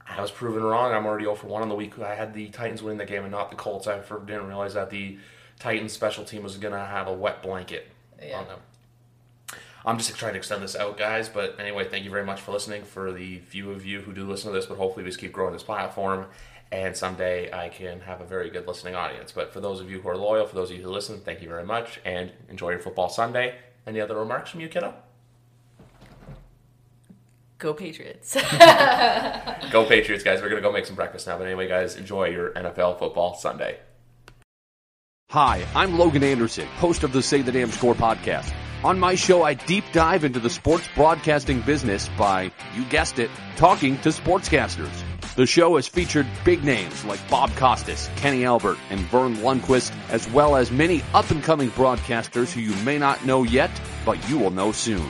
I 0.08 0.22
was 0.22 0.32
proven 0.32 0.64
wrong. 0.64 0.94
I'm 0.94 1.06
already 1.06 1.26
0 1.26 1.36
for 1.36 1.48
1 1.48 1.62
on 1.62 1.70
the 1.70 1.76
week. 1.76 2.00
I 2.00 2.16
had 2.16 2.34
the 2.34 2.48
Titans 2.50 2.82
winning 2.82 2.98
the 2.98 3.06
game 3.06 3.24
and 3.24 3.32
not 3.32 3.50
the 3.50 3.56
Colts. 3.56 3.88
I 3.88 4.00
didn't 4.00 4.48
realize 4.48 4.74
that 4.74 4.90
the 4.90 5.18
Titans 5.60 5.94
special 5.94 6.24
team 6.24 6.44
was 6.44 6.58
going 6.58 6.74
to 6.74 6.80
have 6.80 7.08
a 7.08 7.14
wet 7.14 7.42
blanket 7.44 7.90
Yeah. 8.22 8.36
Oh, 8.36 8.40
on 8.40 8.48
them. 8.48 8.60
I'm 9.86 10.00
just 10.00 10.16
trying 10.16 10.34
to 10.34 10.40
extend 10.40 10.64
this 10.64 10.76
out, 10.76 10.98
guys. 10.98 11.30
But 11.30 11.60
anyway, 11.60 11.88
thank 11.88 12.04
you 12.04 12.10
very 12.10 12.26
much 12.26 12.42
for 12.42 12.52
listening. 12.52 12.84
For 12.84 13.12
the 13.12 13.40
few 13.40 13.72
of 13.72 13.86
you 13.86 14.02
who 14.02 14.14
do 14.14 14.28
listen 14.28 14.52
to 14.52 14.58
this, 14.58 14.66
but 14.66 14.78
hopefully 14.78 15.04
we 15.04 15.10
just 15.10 15.20
keep 15.20 15.32
growing 15.32 15.54
this 15.54 15.64
platform, 15.64 16.26
and 16.72 16.98
someday 16.98 17.52
I 17.54 17.70
can 17.70 18.00
have 18.02 18.20
a 18.20 18.26
very 18.26 18.50
good 18.50 18.68
listening 18.68 18.96
audience. 18.96 19.32
But 19.32 19.54
for 19.54 19.60
those 19.60 19.80
of 19.80 19.92
you 19.92 20.02
who 20.02 20.10
are 20.10 20.18
loyal, 20.18 20.48
for 20.48 20.56
those 20.56 20.72
of 20.72 20.78
you 20.78 20.84
who 20.84 20.90
listen, 20.90 21.20
thank 21.20 21.42
you 21.42 21.48
very 21.48 21.66
much, 21.66 22.00
and 22.04 22.32
enjoy 22.50 22.72
your 22.72 22.80
football 22.80 23.10
Sunday. 23.10 23.56
Any 23.86 24.02
other 24.02 24.18
remarks 24.18 24.50
from 24.50 24.62
you, 24.62 24.70
kiddo? 24.70 24.96
Go 27.60 27.74
Patriots. 27.74 28.34
Go 29.72 29.86
Patriots, 29.86 30.24
guys. 30.24 30.42
We're 30.42 30.50
gonna 30.50 30.62
go 30.62 30.72
make 30.72 30.86
some 30.86 30.96
breakfast 30.96 31.26
now. 31.28 31.38
But 31.38 31.46
anyway, 31.46 31.68
guys, 31.68 31.96
enjoy 31.96 32.30
your 32.30 32.52
NFL 32.52 33.00
football 33.00 33.36
Sunday. 33.36 33.80
Hi, 35.30 35.66
I'm 35.74 35.98
Logan 35.98 36.24
Anderson, 36.24 36.68
host 36.68 37.04
of 37.04 37.14
the 37.14 37.22
Say 37.22 37.42
the 37.42 37.52
Damn 37.52 37.72
Score 37.72 37.96
podcast. 37.96 38.54
On 38.84 39.00
my 39.00 39.16
show, 39.16 39.42
I 39.44 39.56
deep 39.56 39.84
dive 39.94 40.24
into 40.24 40.40
the 40.40 40.50
sports 40.50 40.88
broadcasting 40.96 41.62
business 41.62 42.10
by, 42.18 42.52
you 42.76 42.86
guessed 42.86 43.18
it, 43.18 43.32
talking 43.56 43.98
to 44.00 44.10
sportscasters. 44.10 44.92
The 45.36 45.46
show 45.46 45.76
has 45.76 45.88
featured 45.88 46.28
big 46.44 46.64
names 46.64 47.04
like 47.04 47.28
Bob 47.30 47.56
Costas, 47.56 48.10
Kenny 48.16 48.46
Albert, 48.46 48.78
and 48.90 49.00
Verne 49.02 49.38
Lundquist, 49.38 49.92
as 50.10 50.30
well 50.30 50.56
as 50.56 50.72
many 50.72 51.04
up 51.14 51.32
and 51.32 51.44
coming 51.44 51.72
broadcasters 51.72 52.52
who 52.52 52.62
you 52.62 52.76
may 52.84 52.98
not 52.98 53.26
know 53.26 53.44
yet, 53.44 53.72
but 54.06 54.30
you 54.30 54.38
will 54.38 54.52
know 54.52 54.72
soon. 54.72 55.10